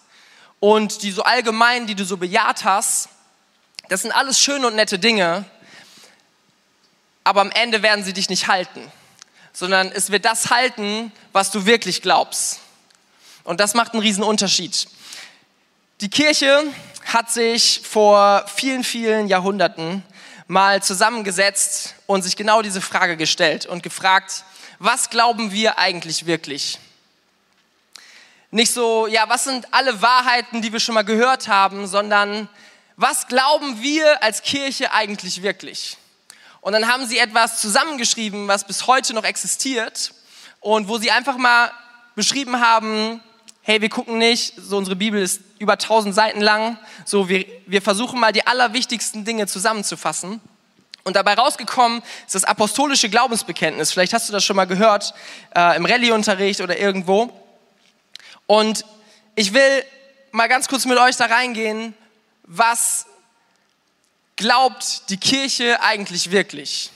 und 0.60 1.02
die 1.02 1.10
so 1.10 1.24
allgemein, 1.24 1.88
die 1.88 1.96
du 1.96 2.04
so 2.04 2.16
bejaht 2.16 2.64
hast, 2.64 3.08
das 3.88 4.02
sind 4.02 4.12
alles 4.12 4.40
schöne 4.40 4.66
und 4.66 4.76
nette 4.76 4.98
Dinge, 4.98 5.44
aber 7.22 7.40
am 7.40 7.50
Ende 7.50 7.82
werden 7.82 8.04
sie 8.04 8.12
dich 8.12 8.28
nicht 8.28 8.48
halten, 8.48 8.90
sondern 9.52 9.90
es 9.92 10.10
wird 10.10 10.24
das 10.24 10.50
halten, 10.50 11.12
was 11.32 11.50
du 11.50 11.66
wirklich 11.66 12.02
glaubst. 12.02 12.60
Und 13.44 13.60
das 13.60 13.74
macht 13.74 13.92
einen 13.92 14.02
riesen 14.02 14.24
Unterschied. 14.24 14.86
Die 16.00 16.10
Kirche 16.10 16.64
hat 17.12 17.30
sich 17.30 17.82
vor 17.84 18.44
vielen, 18.54 18.84
vielen 18.84 19.28
Jahrhunderten 19.28 20.02
mal 20.46 20.82
zusammengesetzt 20.82 21.94
und 22.06 22.22
sich 22.22 22.36
genau 22.36 22.62
diese 22.62 22.80
Frage 22.80 23.16
gestellt 23.16 23.66
und 23.66 23.82
gefragt, 23.82 24.44
was 24.78 25.10
glauben 25.10 25.52
wir 25.52 25.78
eigentlich 25.78 26.26
wirklich? 26.26 26.78
Nicht 28.50 28.72
so, 28.72 29.06
ja, 29.06 29.28
was 29.28 29.44
sind 29.44 29.66
alle 29.72 30.00
Wahrheiten, 30.00 30.62
die 30.62 30.72
wir 30.72 30.80
schon 30.80 30.94
mal 30.94 31.04
gehört 31.04 31.48
haben, 31.48 31.86
sondern 31.86 32.48
was 32.96 33.26
glauben 33.26 33.82
wir 33.82 34.22
als 34.22 34.42
Kirche 34.42 34.92
eigentlich 34.92 35.42
wirklich? 35.42 35.96
Und 36.60 36.72
dann 36.72 36.88
haben 36.88 37.06
sie 37.06 37.18
etwas 37.18 37.60
zusammengeschrieben, 37.60 38.48
was 38.48 38.66
bis 38.66 38.86
heute 38.86 39.12
noch 39.14 39.24
existiert 39.24 40.14
und 40.60 40.88
wo 40.88 40.98
sie 40.98 41.10
einfach 41.10 41.36
mal 41.36 41.70
beschrieben 42.14 42.60
haben, 42.60 43.20
hey, 43.62 43.80
wir 43.80 43.88
gucken 43.88 44.18
nicht, 44.18 44.54
so 44.56 44.76
unsere 44.76 44.96
Bibel 44.96 45.20
ist 45.20 45.40
über 45.58 45.74
1000 45.74 46.14
Seiten 46.14 46.40
lang, 46.40 46.78
so 47.04 47.28
wir, 47.28 47.44
wir 47.66 47.82
versuchen 47.82 48.20
mal 48.20 48.32
die 48.32 48.46
allerwichtigsten 48.46 49.24
Dinge 49.24 49.46
zusammenzufassen. 49.46 50.40
Und 51.02 51.16
dabei 51.16 51.34
rausgekommen 51.34 52.02
ist 52.26 52.34
das 52.34 52.44
apostolische 52.44 53.10
Glaubensbekenntnis. 53.10 53.92
Vielleicht 53.92 54.14
hast 54.14 54.28
du 54.28 54.32
das 54.32 54.44
schon 54.44 54.56
mal 54.56 54.66
gehört 54.66 55.12
äh, 55.54 55.76
im 55.76 55.84
Rallyeunterricht 55.84 56.62
oder 56.62 56.78
irgendwo. 56.78 57.30
Und 58.46 58.84
ich 59.34 59.52
will 59.52 59.84
mal 60.32 60.48
ganz 60.48 60.68
kurz 60.68 60.86
mit 60.86 60.96
euch 60.98 61.16
da 61.16 61.26
reingehen, 61.26 61.94
was 62.44 63.06
glaubt 64.36 65.08
die 65.10 65.16
Kirche 65.16 65.80
eigentlich 65.82 66.30
wirklich? 66.30 66.90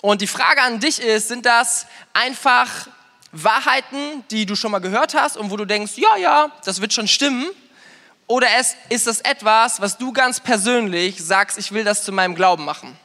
Und 0.00 0.20
die 0.20 0.26
Frage 0.26 0.62
an 0.62 0.78
dich 0.78 1.00
ist, 1.00 1.28
sind 1.28 1.46
das 1.46 1.86
einfach 2.12 2.88
Wahrheiten, 3.32 4.24
die 4.30 4.46
du 4.46 4.54
schon 4.54 4.70
mal 4.70 4.78
gehört 4.78 5.14
hast 5.14 5.36
und 5.36 5.50
wo 5.50 5.56
du 5.56 5.64
denkst, 5.64 5.92
ja, 5.96 6.16
ja, 6.16 6.50
das 6.64 6.80
wird 6.80 6.92
schon 6.92 7.08
stimmen? 7.08 7.48
Oder 8.26 8.48
ist 8.88 9.06
das 9.06 9.20
etwas, 9.20 9.80
was 9.80 9.98
du 9.98 10.12
ganz 10.12 10.40
persönlich 10.40 11.22
sagst, 11.22 11.58
ich 11.58 11.72
will 11.72 11.84
das 11.84 12.04
zu 12.04 12.12
meinem 12.12 12.34
Glauben 12.34 12.64
machen? 12.64 12.96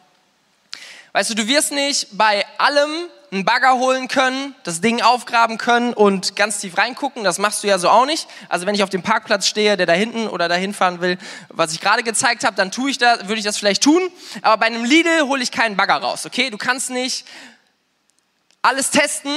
Weißt 1.11 1.29
du, 1.29 1.35
du 1.35 1.47
wirst 1.47 1.71
nicht 1.71 2.07
bei 2.11 2.45
allem 2.57 3.07
einen 3.33 3.45
Bagger 3.45 3.75
holen 3.75 4.09
können, 4.09 4.55
das 4.63 4.81
Ding 4.81 5.01
aufgraben 5.01 5.57
können 5.57 5.93
und 5.93 6.35
ganz 6.35 6.59
tief 6.59 6.77
reingucken. 6.77 7.23
Das 7.23 7.37
machst 7.37 7.63
du 7.63 7.67
ja 7.67 7.79
so 7.79 7.89
auch 7.89 8.05
nicht. 8.05 8.27
Also 8.49 8.65
wenn 8.65 8.75
ich 8.75 8.83
auf 8.83 8.89
dem 8.89 9.03
Parkplatz 9.03 9.47
stehe, 9.47 9.77
der 9.77 9.85
da 9.85 9.93
hinten 9.93 10.27
oder 10.27 10.49
da 10.49 10.55
hinfahren 10.55 10.99
will, 10.99 11.17
was 11.47 11.71
ich 11.71 11.79
gerade 11.79 12.03
gezeigt 12.03 12.43
habe, 12.43 12.57
dann 12.57 12.71
tue 12.71 12.91
ich 12.91 12.97
da, 12.97 13.29
würde 13.29 13.39
ich 13.39 13.45
das 13.45 13.57
vielleicht 13.57 13.83
tun. 13.83 14.01
Aber 14.41 14.57
bei 14.57 14.65
einem 14.65 14.83
Lidl 14.83 15.21
hole 15.27 15.41
ich 15.41 15.51
keinen 15.51 15.77
Bagger 15.77 15.95
raus. 15.95 16.25
Okay, 16.25 16.49
du 16.49 16.57
kannst 16.57 16.89
nicht 16.89 17.25
alles 18.61 18.89
testen, 18.91 19.33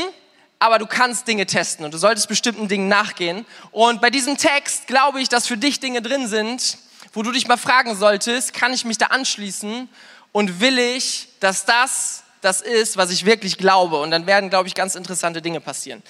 aber 0.59 0.81
du 0.81 0.87
kannst 0.87 1.29
Dinge 1.29 1.47
testen 1.47 1.85
und 1.85 1.95
du 1.95 1.99
solltest 1.99 2.27
bestimmten 2.27 2.67
Dingen 2.67 2.89
nachgehen. 2.89 3.47
Und 3.71 4.01
bei 4.01 4.11
diesem 4.11 4.37
Text 4.37 4.89
glaube 4.89 5.21
ich, 5.21 5.29
dass 5.29 5.47
für 5.47 5.57
dich 5.57 5.79
Dinge 5.79 6.03
drin 6.03 6.27
sind, 6.27 6.79
wo 7.13 7.23
du 7.23 7.31
dich 7.31 7.47
mal 7.47 7.57
fragen 7.57 7.95
solltest, 7.95 8.55
kann 8.55 8.73
ich 8.73 8.85
mich 8.85 8.99
da 8.99 9.07
anschließen 9.07 9.89
und 10.33 10.61
will 10.61 10.81
ich, 10.81 11.29
dass 11.39 11.65
das 11.65 12.24
das 12.45 12.61
ist, 12.61 12.97
was 12.97 13.11
ich 13.11 13.25
wirklich 13.25 13.57
glaube. 13.57 14.01
Und 14.01 14.11
dann 14.11 14.27
werden, 14.27 14.51
glaube 14.51 14.69
ich, 14.69 14.75
ganz 14.75 14.95
interessante 14.95 15.41
Dinge 15.41 15.61
passieren. 15.61 16.03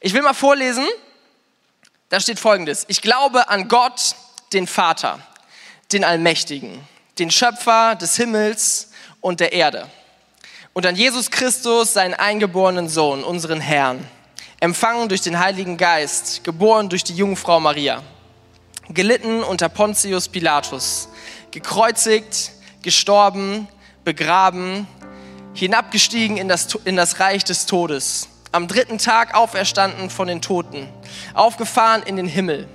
Ich 0.00 0.14
will 0.14 0.22
mal 0.22 0.34
vorlesen. 0.34 0.86
Da 2.08 2.20
steht 2.20 2.38
folgendes. 2.38 2.84
Ich 2.88 3.02
glaube 3.02 3.48
an 3.48 3.68
Gott, 3.68 4.14
den 4.52 4.66
Vater, 4.66 5.18
den 5.92 6.04
Allmächtigen, 6.04 6.80
den 7.18 7.30
Schöpfer 7.30 7.96
des 7.96 8.16
Himmels 8.16 8.90
und 9.20 9.40
der 9.40 9.52
Erde. 9.52 9.90
Und 10.72 10.86
an 10.86 10.96
Jesus 10.96 11.30
Christus, 11.30 11.92
seinen 11.92 12.14
eingeborenen 12.14 12.88
Sohn, 12.88 13.22
unseren 13.22 13.60
Herrn, 13.60 14.06
empfangen 14.60 15.08
durch 15.08 15.20
den 15.20 15.38
Heiligen 15.38 15.76
Geist, 15.76 16.44
geboren 16.44 16.88
durch 16.88 17.04
die 17.04 17.14
Jungfrau 17.14 17.60
Maria, 17.60 18.02
gelitten 18.88 19.42
unter 19.42 19.68
Pontius 19.68 20.28
Pilatus, 20.28 21.08
gekreuzigt, 21.50 22.52
gestorben, 22.82 23.68
begraben, 24.04 24.86
hinabgestiegen 25.54 26.36
in 26.36 26.48
das, 26.48 26.74
in 26.84 26.96
das 26.96 27.20
Reich 27.20 27.44
des 27.44 27.66
Todes, 27.66 28.28
am 28.52 28.68
dritten 28.68 28.98
Tag 28.98 29.34
auferstanden 29.34 30.10
von 30.10 30.28
den 30.28 30.42
Toten, 30.42 30.88
aufgefahren 31.32 32.02
in 32.02 32.16
den 32.16 32.26
Himmel. 32.26 32.68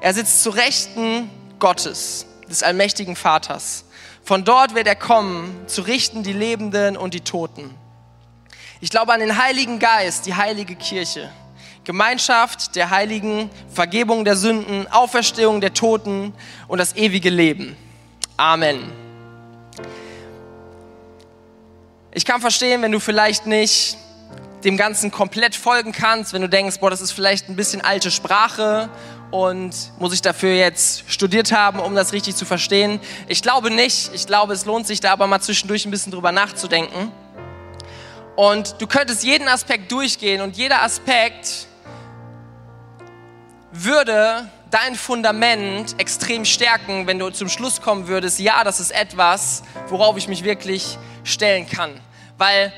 Er 0.00 0.14
sitzt 0.14 0.42
zu 0.42 0.50
Rechten 0.50 1.30
Gottes, 1.58 2.26
des 2.48 2.62
allmächtigen 2.62 3.16
Vaters. 3.16 3.84
Von 4.22 4.44
dort 4.44 4.74
wird 4.74 4.86
er 4.86 4.96
kommen, 4.96 5.66
zu 5.66 5.82
richten 5.82 6.22
die 6.22 6.32
Lebenden 6.32 6.96
und 6.96 7.14
die 7.14 7.20
Toten. 7.20 7.74
Ich 8.80 8.90
glaube 8.90 9.12
an 9.12 9.20
den 9.20 9.42
Heiligen 9.42 9.78
Geist, 9.78 10.26
die 10.26 10.34
heilige 10.34 10.76
Kirche, 10.76 11.30
Gemeinschaft 11.84 12.76
der 12.76 12.90
Heiligen, 12.90 13.50
Vergebung 13.72 14.24
der 14.24 14.36
Sünden, 14.36 14.86
Auferstehung 14.90 15.60
der 15.60 15.74
Toten 15.74 16.32
und 16.68 16.78
das 16.78 16.96
ewige 16.96 17.30
Leben. 17.30 17.76
Amen. 18.36 19.03
Ich 22.16 22.24
kann 22.24 22.40
verstehen, 22.40 22.80
wenn 22.80 22.92
du 22.92 23.00
vielleicht 23.00 23.46
nicht 23.46 23.98
dem 24.62 24.76
Ganzen 24.76 25.10
komplett 25.10 25.56
folgen 25.56 25.90
kannst, 25.90 26.32
wenn 26.32 26.42
du 26.42 26.48
denkst, 26.48 26.78
boah, 26.78 26.88
das 26.88 27.00
ist 27.00 27.10
vielleicht 27.10 27.48
ein 27.48 27.56
bisschen 27.56 27.80
alte 27.80 28.12
Sprache 28.12 28.88
und 29.32 29.74
muss 29.98 30.14
ich 30.14 30.22
dafür 30.22 30.54
jetzt 30.54 31.10
studiert 31.10 31.50
haben, 31.50 31.80
um 31.80 31.96
das 31.96 32.12
richtig 32.12 32.36
zu 32.36 32.44
verstehen. 32.44 33.00
Ich 33.26 33.42
glaube 33.42 33.68
nicht. 33.68 34.14
Ich 34.14 34.28
glaube, 34.28 34.52
es 34.52 34.64
lohnt 34.64 34.86
sich 34.86 35.00
da 35.00 35.10
aber 35.10 35.26
mal 35.26 35.40
zwischendurch 35.40 35.86
ein 35.86 35.90
bisschen 35.90 36.12
drüber 36.12 36.30
nachzudenken. 36.30 37.10
Und 38.36 38.76
du 38.80 38.86
könntest 38.86 39.24
jeden 39.24 39.48
Aspekt 39.48 39.90
durchgehen 39.90 40.40
und 40.40 40.56
jeder 40.56 40.82
Aspekt 40.82 41.66
würde 43.72 44.48
dein 44.70 44.94
Fundament 44.94 45.96
extrem 45.98 46.44
stärken, 46.44 47.08
wenn 47.08 47.18
du 47.18 47.30
zum 47.30 47.48
Schluss 47.48 47.80
kommen 47.80 48.06
würdest, 48.06 48.38
ja, 48.38 48.62
das 48.62 48.78
ist 48.78 48.92
etwas, 48.92 49.64
worauf 49.88 50.16
ich 50.16 50.28
mich 50.28 50.44
wirklich 50.44 50.96
stellen 51.24 51.68
kann. 51.68 52.00
Weil 52.38 52.72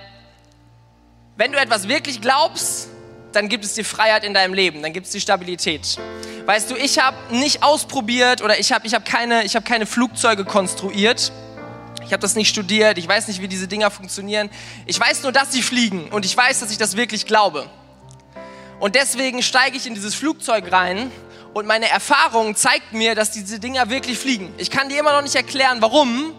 wenn 1.36 1.52
du 1.52 1.58
etwas 1.58 1.88
wirklich 1.88 2.20
glaubst, 2.20 2.88
dann 3.32 3.48
gibt 3.48 3.64
es 3.64 3.74
die 3.74 3.84
Freiheit 3.84 4.24
in 4.24 4.32
deinem 4.32 4.54
Leben, 4.54 4.82
dann 4.82 4.94
gibt 4.94 5.06
es 5.06 5.12
die 5.12 5.20
Stabilität. 5.20 5.98
Weißt 6.46 6.70
du, 6.70 6.76
ich 6.76 6.98
habe 6.98 7.16
nicht 7.30 7.62
ausprobiert 7.62 8.40
oder 8.40 8.58
ich 8.58 8.72
habe 8.72 8.86
ich 8.86 8.94
hab 8.94 9.04
keine, 9.04 9.42
hab 9.42 9.64
keine 9.64 9.84
Flugzeuge 9.84 10.44
konstruiert. 10.44 11.32
Ich 12.04 12.12
habe 12.12 12.20
das 12.20 12.36
nicht 12.36 12.48
studiert, 12.48 12.98
ich 12.98 13.08
weiß 13.08 13.26
nicht, 13.28 13.42
wie 13.42 13.48
diese 13.48 13.66
Dinger 13.66 13.90
funktionieren. 13.90 14.48
Ich 14.86 14.98
weiß 14.98 15.24
nur, 15.24 15.32
dass 15.32 15.52
sie 15.52 15.60
fliegen 15.62 16.08
und 16.10 16.24
ich 16.24 16.36
weiß, 16.36 16.60
dass 16.60 16.70
ich 16.70 16.78
das 16.78 16.96
wirklich 16.96 17.26
glaube. 17.26 17.68
Und 18.78 18.94
deswegen 18.94 19.42
steige 19.42 19.76
ich 19.76 19.86
in 19.86 19.94
dieses 19.94 20.14
Flugzeug 20.14 20.70
rein 20.70 21.10
und 21.52 21.66
meine 21.66 21.88
Erfahrung 21.88 22.54
zeigt 22.54 22.92
mir, 22.92 23.14
dass 23.14 23.32
diese 23.32 23.58
Dinger 23.58 23.90
wirklich 23.90 24.18
fliegen. 24.18 24.54
Ich 24.58 24.70
kann 24.70 24.88
dir 24.88 25.00
immer 25.00 25.12
noch 25.12 25.22
nicht 25.22 25.34
erklären, 25.34 25.78
warum, 25.80 26.32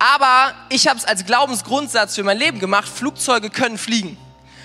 aber 0.00 0.54
ich 0.70 0.88
habe 0.88 0.98
es 0.98 1.04
als 1.04 1.26
Glaubensgrundsatz 1.26 2.14
für 2.14 2.22
mein 2.22 2.38
Leben 2.38 2.58
gemacht, 2.58 2.88
Flugzeuge 2.88 3.50
können 3.50 3.76
fliegen. 3.76 4.16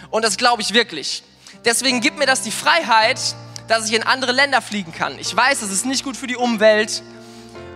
Und 0.09 0.23
das 0.23 0.37
glaube 0.37 0.61
ich 0.61 0.73
wirklich. 0.73 1.23
Deswegen 1.65 1.99
gibt 1.99 2.17
mir 2.17 2.25
das 2.25 2.41
die 2.41 2.51
Freiheit, 2.51 3.19
dass 3.67 3.85
ich 3.89 3.93
in 3.93 4.03
andere 4.03 4.31
Länder 4.31 4.61
fliegen 4.61 4.93
kann. 4.93 5.19
Ich 5.19 5.35
weiß, 5.35 5.61
es 5.61 5.71
ist 5.71 5.85
nicht 5.85 6.05
gut 6.05 6.15
für 6.15 6.27
die 6.27 6.37
Umwelt. 6.37 7.03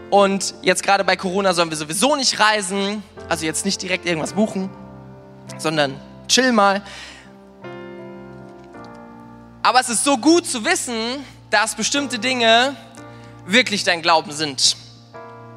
Und 0.09 0.55
jetzt 0.61 0.83
gerade 0.83 1.03
bei 1.03 1.17
Corona 1.17 1.53
sollen 1.53 1.69
wir 1.69 1.75
sowieso 1.75 2.15
nicht 2.15 2.39
reisen. 2.39 3.03
Also 3.27 3.45
jetzt 3.45 3.65
nicht 3.65 3.81
direkt 3.81 4.05
irgendwas 4.05 4.31
buchen, 4.31 4.69
sondern 5.57 5.99
chill 6.29 6.53
mal. 6.53 6.81
Aber 9.63 9.81
es 9.81 9.89
ist 9.89 10.05
so 10.05 10.17
gut 10.17 10.47
zu 10.47 10.63
wissen, 10.63 10.95
dass 11.49 11.75
bestimmte 11.75 12.19
Dinge 12.19 12.77
wirklich 13.45 13.83
dein 13.83 14.01
Glauben 14.01 14.31
sind 14.31 14.77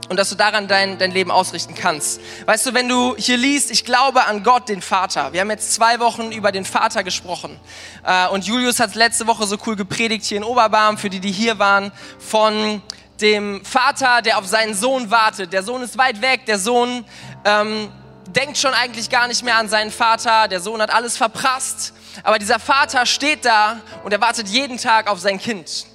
und 0.08 0.16
dass 0.16 0.28
du 0.28 0.34
daran 0.34 0.68
dein, 0.68 0.98
dein 0.98 1.10
Leben 1.12 1.30
ausrichten 1.30 1.74
kannst. 1.74 2.20
Weißt 2.46 2.66
du, 2.66 2.74
wenn 2.74 2.88
du 2.88 3.16
hier 3.16 3.36
liest, 3.36 3.70
ich 3.70 3.84
glaube 3.84 4.26
an 4.26 4.42
Gott, 4.42 4.68
den 4.68 4.82
Vater. 4.82 5.32
Wir 5.32 5.40
haben 5.40 5.50
jetzt 5.50 5.74
zwei 5.74 6.00
Wochen 6.00 6.32
über 6.32 6.52
den 6.52 6.64
Vater 6.64 7.04
gesprochen. 7.04 7.58
Äh, 8.04 8.28
und 8.28 8.44
Julius 8.44 8.80
hat 8.80 8.94
letzte 8.94 9.26
Woche 9.26 9.46
so 9.46 9.56
cool 9.66 9.76
gepredigt 9.76 10.24
hier 10.24 10.38
in 10.38 10.44
Oberbarm, 10.44 10.98
für 10.98 11.08
die, 11.08 11.20
die 11.20 11.32
hier 11.32 11.58
waren, 11.58 11.92
von 12.18 12.82
dem 13.20 13.64
Vater, 13.64 14.20
der 14.22 14.38
auf 14.38 14.46
seinen 14.46 14.74
Sohn 14.74 15.10
wartet. 15.10 15.52
Der 15.52 15.62
Sohn 15.62 15.82
ist 15.82 15.96
weit 15.96 16.20
weg, 16.20 16.44
der 16.46 16.58
Sohn 16.58 17.04
ähm, 17.44 17.88
denkt 18.26 18.58
schon 18.58 18.74
eigentlich 18.74 19.10
gar 19.10 19.28
nicht 19.28 19.42
mehr 19.44 19.56
an 19.56 19.68
seinen 19.68 19.90
Vater, 19.90 20.48
der 20.48 20.60
Sohn 20.60 20.80
hat 20.82 20.92
alles 20.92 21.16
verprasst. 21.16 21.94
Aber 22.24 22.38
dieser 22.38 22.58
Vater 22.58 23.06
steht 23.06 23.44
da 23.44 23.80
und 24.04 24.12
er 24.12 24.20
wartet 24.20 24.48
jeden 24.48 24.78
Tag 24.78 25.08
auf 25.08 25.20
sein 25.20 25.38
Kind. 25.38 25.86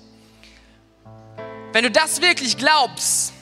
Wenn 1.74 1.84
du 1.84 1.92
das 1.92 2.22
wirklich 2.22 2.58
glaubst, 2.58 3.34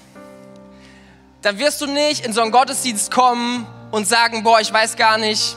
dann 1.45 1.59
wirst 1.59 1.79
du 1.79 1.85
nicht 1.85 2.25
in 2.25 2.33
so 2.33 2.41
einen 2.41 2.49
Gottesdienst 2.49 3.11
kommen 3.11 3.67
und 3.91 4.07
sagen, 4.07 4.41
boah, 4.41 4.59
ich 4.59 4.73
weiß 4.73 4.95
gar 4.95 5.19
nicht, 5.19 5.55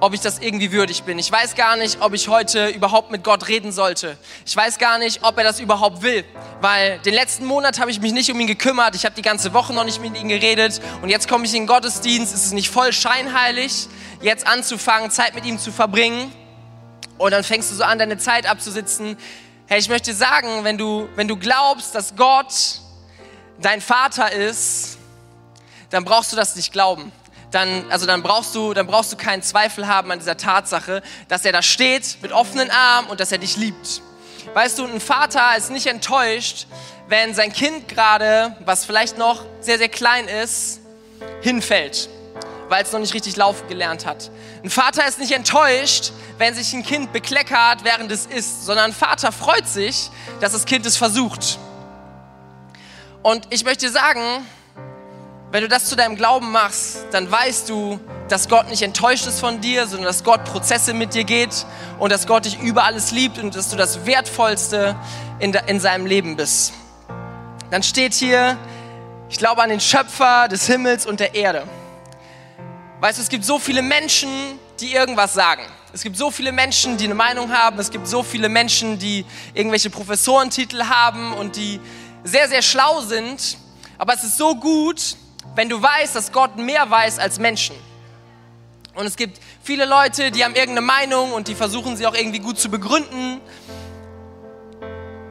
ob 0.00 0.14
ich 0.14 0.20
das 0.20 0.40
irgendwie 0.40 0.72
würdig 0.72 1.04
bin. 1.04 1.16
Ich 1.16 1.30
weiß 1.30 1.54
gar 1.54 1.76
nicht, 1.76 2.00
ob 2.00 2.12
ich 2.12 2.26
heute 2.26 2.66
überhaupt 2.70 3.12
mit 3.12 3.22
Gott 3.22 3.46
reden 3.46 3.70
sollte. 3.70 4.18
Ich 4.44 4.56
weiß 4.56 4.78
gar 4.78 4.98
nicht, 4.98 5.22
ob 5.22 5.38
er 5.38 5.44
das 5.44 5.60
überhaupt 5.60 6.02
will, 6.02 6.24
weil 6.60 6.98
den 6.98 7.14
letzten 7.14 7.44
Monat 7.44 7.78
habe 7.78 7.92
ich 7.92 8.00
mich 8.00 8.12
nicht 8.12 8.32
um 8.32 8.40
ihn 8.40 8.48
gekümmert. 8.48 8.96
Ich 8.96 9.04
habe 9.04 9.14
die 9.14 9.22
ganze 9.22 9.54
Woche 9.54 9.72
noch 9.72 9.84
nicht 9.84 10.02
mit 10.02 10.20
ihm 10.20 10.26
geredet 10.26 10.80
und 11.02 11.08
jetzt 11.08 11.28
komme 11.28 11.44
ich 11.44 11.54
in 11.54 11.62
den 11.62 11.66
Gottesdienst. 11.68 12.34
Ist 12.34 12.46
es 12.46 12.52
nicht 12.52 12.68
voll 12.68 12.92
scheinheilig, 12.92 13.86
jetzt 14.22 14.44
anzufangen, 14.48 15.12
Zeit 15.12 15.36
mit 15.36 15.44
ihm 15.44 15.56
zu 15.56 15.70
verbringen? 15.70 16.32
Und 17.18 17.30
dann 17.30 17.44
fängst 17.44 17.70
du 17.70 17.76
so 17.76 17.84
an, 17.84 18.00
deine 18.00 18.18
Zeit 18.18 18.50
abzusitzen. 18.50 19.16
Hey, 19.66 19.78
ich 19.78 19.88
möchte 19.88 20.14
sagen, 20.14 20.64
wenn 20.64 20.78
du, 20.78 21.08
wenn 21.14 21.28
du 21.28 21.36
glaubst, 21.36 21.94
dass 21.94 22.16
Gott 22.16 22.80
dein 23.60 23.80
Vater 23.80 24.32
ist, 24.32 24.98
dann 25.92 26.04
brauchst 26.04 26.32
du 26.32 26.36
das 26.36 26.56
nicht 26.56 26.72
glauben. 26.72 27.12
Dann, 27.50 27.90
also 27.90 28.06
dann 28.06 28.22
brauchst 28.22 28.54
du, 28.54 28.72
dann 28.72 28.86
brauchst 28.86 29.12
du 29.12 29.16
keinen 29.16 29.42
Zweifel 29.42 29.86
haben 29.86 30.10
an 30.10 30.18
dieser 30.18 30.38
Tatsache, 30.38 31.02
dass 31.28 31.44
er 31.44 31.52
da 31.52 31.62
steht 31.62 32.16
mit 32.22 32.32
offenen 32.32 32.70
Armen 32.70 33.08
und 33.08 33.20
dass 33.20 33.30
er 33.30 33.38
dich 33.38 33.56
liebt. 33.56 34.00
Weißt 34.54 34.78
du, 34.78 34.86
ein 34.86 35.00
Vater 35.00 35.54
ist 35.56 35.70
nicht 35.70 35.86
enttäuscht, 35.86 36.66
wenn 37.08 37.34
sein 37.34 37.52
Kind 37.52 37.88
gerade, 37.88 38.56
was 38.64 38.86
vielleicht 38.86 39.18
noch 39.18 39.44
sehr, 39.60 39.76
sehr 39.76 39.90
klein 39.90 40.28
ist, 40.28 40.80
hinfällt, 41.42 42.08
weil 42.70 42.82
es 42.82 42.92
noch 42.92 43.00
nicht 43.00 43.12
richtig 43.12 43.36
laufen 43.36 43.68
gelernt 43.68 44.06
hat. 44.06 44.30
Ein 44.64 44.70
Vater 44.70 45.06
ist 45.06 45.18
nicht 45.18 45.32
enttäuscht, 45.32 46.12
wenn 46.38 46.54
sich 46.54 46.72
ein 46.72 46.82
Kind 46.82 47.12
bekleckert, 47.12 47.84
während 47.84 48.10
es 48.10 48.24
isst, 48.24 48.64
sondern 48.64 48.86
ein 48.86 48.94
Vater 48.94 49.30
freut 49.30 49.68
sich, 49.68 50.10
dass 50.40 50.52
das 50.52 50.64
Kind 50.64 50.86
es 50.86 50.96
versucht. 50.96 51.58
Und 53.22 53.46
ich 53.50 53.64
möchte 53.64 53.90
sagen, 53.90 54.46
wenn 55.52 55.60
du 55.60 55.68
das 55.68 55.84
zu 55.84 55.96
deinem 55.96 56.16
Glauben 56.16 56.50
machst, 56.50 57.04
dann 57.10 57.30
weißt 57.30 57.68
du, 57.68 58.00
dass 58.30 58.48
Gott 58.48 58.70
nicht 58.70 58.80
enttäuscht 58.80 59.26
ist 59.26 59.38
von 59.38 59.60
dir, 59.60 59.86
sondern 59.86 60.06
dass 60.06 60.24
Gott 60.24 60.44
Prozesse 60.44 60.94
mit 60.94 61.12
dir 61.12 61.24
geht 61.24 61.66
und 61.98 62.10
dass 62.10 62.26
Gott 62.26 62.46
dich 62.46 62.58
über 62.58 62.84
alles 62.84 63.10
liebt 63.10 63.38
und 63.38 63.54
dass 63.54 63.68
du 63.68 63.76
das 63.76 64.06
Wertvollste 64.06 64.96
in, 65.40 65.52
in 65.52 65.78
seinem 65.78 66.06
Leben 66.06 66.36
bist. 66.36 66.72
Dann 67.70 67.82
steht 67.82 68.14
hier, 68.14 68.56
ich 69.28 69.36
glaube 69.36 69.62
an 69.62 69.68
den 69.68 69.80
Schöpfer 69.80 70.48
des 70.48 70.66
Himmels 70.66 71.04
und 71.04 71.20
der 71.20 71.34
Erde. 71.34 71.64
Weißt 73.00 73.18
du, 73.18 73.22
es 73.22 73.28
gibt 73.28 73.44
so 73.44 73.58
viele 73.58 73.82
Menschen, 73.82 74.30
die 74.80 74.94
irgendwas 74.94 75.34
sagen. 75.34 75.64
Es 75.92 76.02
gibt 76.02 76.16
so 76.16 76.30
viele 76.30 76.52
Menschen, 76.52 76.96
die 76.96 77.04
eine 77.04 77.14
Meinung 77.14 77.52
haben. 77.52 77.78
Es 77.78 77.90
gibt 77.90 78.08
so 78.08 78.22
viele 78.22 78.48
Menschen, 78.48 78.98
die 78.98 79.26
irgendwelche 79.52 79.90
Professorentitel 79.90 80.84
haben 80.84 81.34
und 81.34 81.56
die 81.56 81.78
sehr, 82.24 82.48
sehr 82.48 82.62
schlau 82.62 83.02
sind. 83.02 83.58
Aber 83.98 84.14
es 84.14 84.24
ist 84.24 84.38
so 84.38 84.54
gut, 84.54 85.16
wenn 85.54 85.68
du 85.68 85.80
weißt, 85.82 86.14
dass 86.14 86.32
Gott 86.32 86.56
mehr 86.56 86.90
weiß 86.90 87.18
als 87.18 87.38
Menschen. 87.38 87.76
Und 88.94 89.06
es 89.06 89.16
gibt 89.16 89.40
viele 89.62 89.86
Leute, 89.86 90.30
die 90.30 90.44
haben 90.44 90.54
irgendeine 90.54 90.86
Meinung 90.86 91.32
und 91.32 91.48
die 91.48 91.54
versuchen 91.54 91.96
sie 91.96 92.06
auch 92.06 92.14
irgendwie 92.14 92.40
gut 92.40 92.58
zu 92.58 92.70
begründen. 92.70 93.40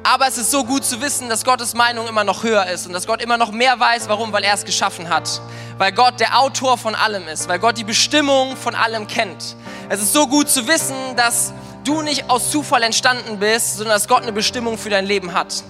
Aber 0.03 0.27
es 0.27 0.37
ist 0.37 0.49
so 0.49 0.63
gut 0.63 0.83
zu 0.83 0.99
wissen, 0.99 1.29
dass 1.29 1.45
Gottes 1.45 1.75
Meinung 1.75 2.07
immer 2.07 2.23
noch 2.23 2.43
höher 2.43 2.65
ist 2.65 2.87
und 2.87 2.93
dass 2.93 3.05
Gott 3.05 3.21
immer 3.21 3.37
noch 3.37 3.51
mehr 3.51 3.79
weiß. 3.79 4.09
Warum? 4.09 4.33
Weil 4.33 4.43
er 4.43 4.55
es 4.55 4.65
geschaffen 4.65 5.09
hat. 5.09 5.41
Weil 5.77 5.91
Gott 5.91 6.19
der 6.19 6.39
Autor 6.39 6.77
von 6.79 6.95
allem 6.95 7.27
ist. 7.27 7.47
Weil 7.47 7.59
Gott 7.59 7.77
die 7.77 7.83
Bestimmung 7.83 8.57
von 8.57 8.73
allem 8.73 9.05
kennt. 9.05 9.55
Es 9.89 10.01
ist 10.01 10.11
so 10.11 10.27
gut 10.27 10.49
zu 10.49 10.67
wissen, 10.67 10.95
dass 11.15 11.53
du 11.83 12.01
nicht 12.01 12.29
aus 12.31 12.49
Zufall 12.49 12.81
entstanden 12.81 13.37
bist, 13.37 13.77
sondern 13.77 13.95
dass 13.95 14.07
Gott 14.07 14.23
eine 14.23 14.33
Bestimmung 14.33 14.79
für 14.79 14.89
dein 14.89 15.05
Leben 15.05 15.33
hat. 15.33 15.63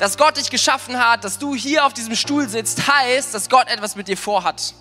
Dass 0.00 0.16
Gott 0.16 0.38
dich 0.38 0.48
geschaffen 0.48 0.98
hat, 0.98 1.24
dass 1.24 1.38
du 1.38 1.54
hier 1.54 1.84
auf 1.84 1.92
diesem 1.92 2.16
Stuhl 2.16 2.48
sitzt, 2.48 2.88
heißt, 2.88 3.34
dass 3.34 3.50
Gott 3.50 3.68
etwas 3.68 3.96
mit 3.96 4.08
dir 4.08 4.16
vorhat. 4.16 4.72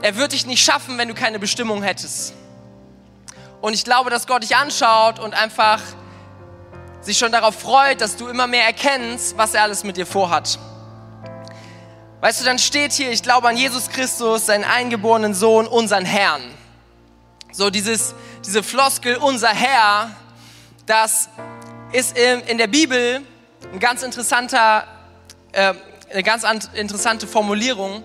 Er 0.00 0.14
wird 0.14 0.30
dich 0.30 0.46
nicht 0.46 0.64
schaffen, 0.64 0.96
wenn 0.96 1.08
du 1.08 1.14
keine 1.14 1.40
Bestimmung 1.40 1.82
hättest. 1.82 2.34
Und 3.60 3.74
ich 3.74 3.82
glaube, 3.82 4.10
dass 4.10 4.28
Gott 4.28 4.44
dich 4.44 4.54
anschaut 4.54 5.18
und 5.18 5.34
einfach 5.34 5.82
sich 7.00 7.18
schon 7.18 7.32
darauf 7.32 7.58
freut, 7.58 8.00
dass 8.00 8.14
du 8.14 8.28
immer 8.28 8.46
mehr 8.46 8.64
erkennst, 8.64 9.36
was 9.36 9.54
er 9.54 9.64
alles 9.64 9.82
mit 9.82 9.96
dir 9.96 10.06
vorhat. 10.06 10.56
Weißt 12.20 12.40
du, 12.40 12.44
dann 12.44 12.60
steht 12.60 12.92
hier, 12.92 13.10
ich 13.10 13.24
glaube 13.24 13.48
an 13.48 13.56
Jesus 13.56 13.88
Christus, 13.88 14.46
seinen 14.46 14.62
eingeborenen 14.62 15.34
Sohn, 15.34 15.66
unseren 15.66 16.04
Herrn. 16.04 16.42
So 17.50 17.70
dieses, 17.70 18.14
diese 18.46 18.62
Floskel, 18.62 19.16
unser 19.16 19.48
Herr, 19.48 20.12
das 20.86 21.28
ist 21.90 22.16
in 22.16 22.56
der 22.58 22.68
Bibel 22.68 23.26
ein 23.72 23.80
ganz 23.80 24.02
interessanter, 24.02 24.84
äh, 25.52 25.74
eine 26.10 26.22
ganz 26.22 26.44
interessante 26.74 27.26
Formulierung, 27.26 28.02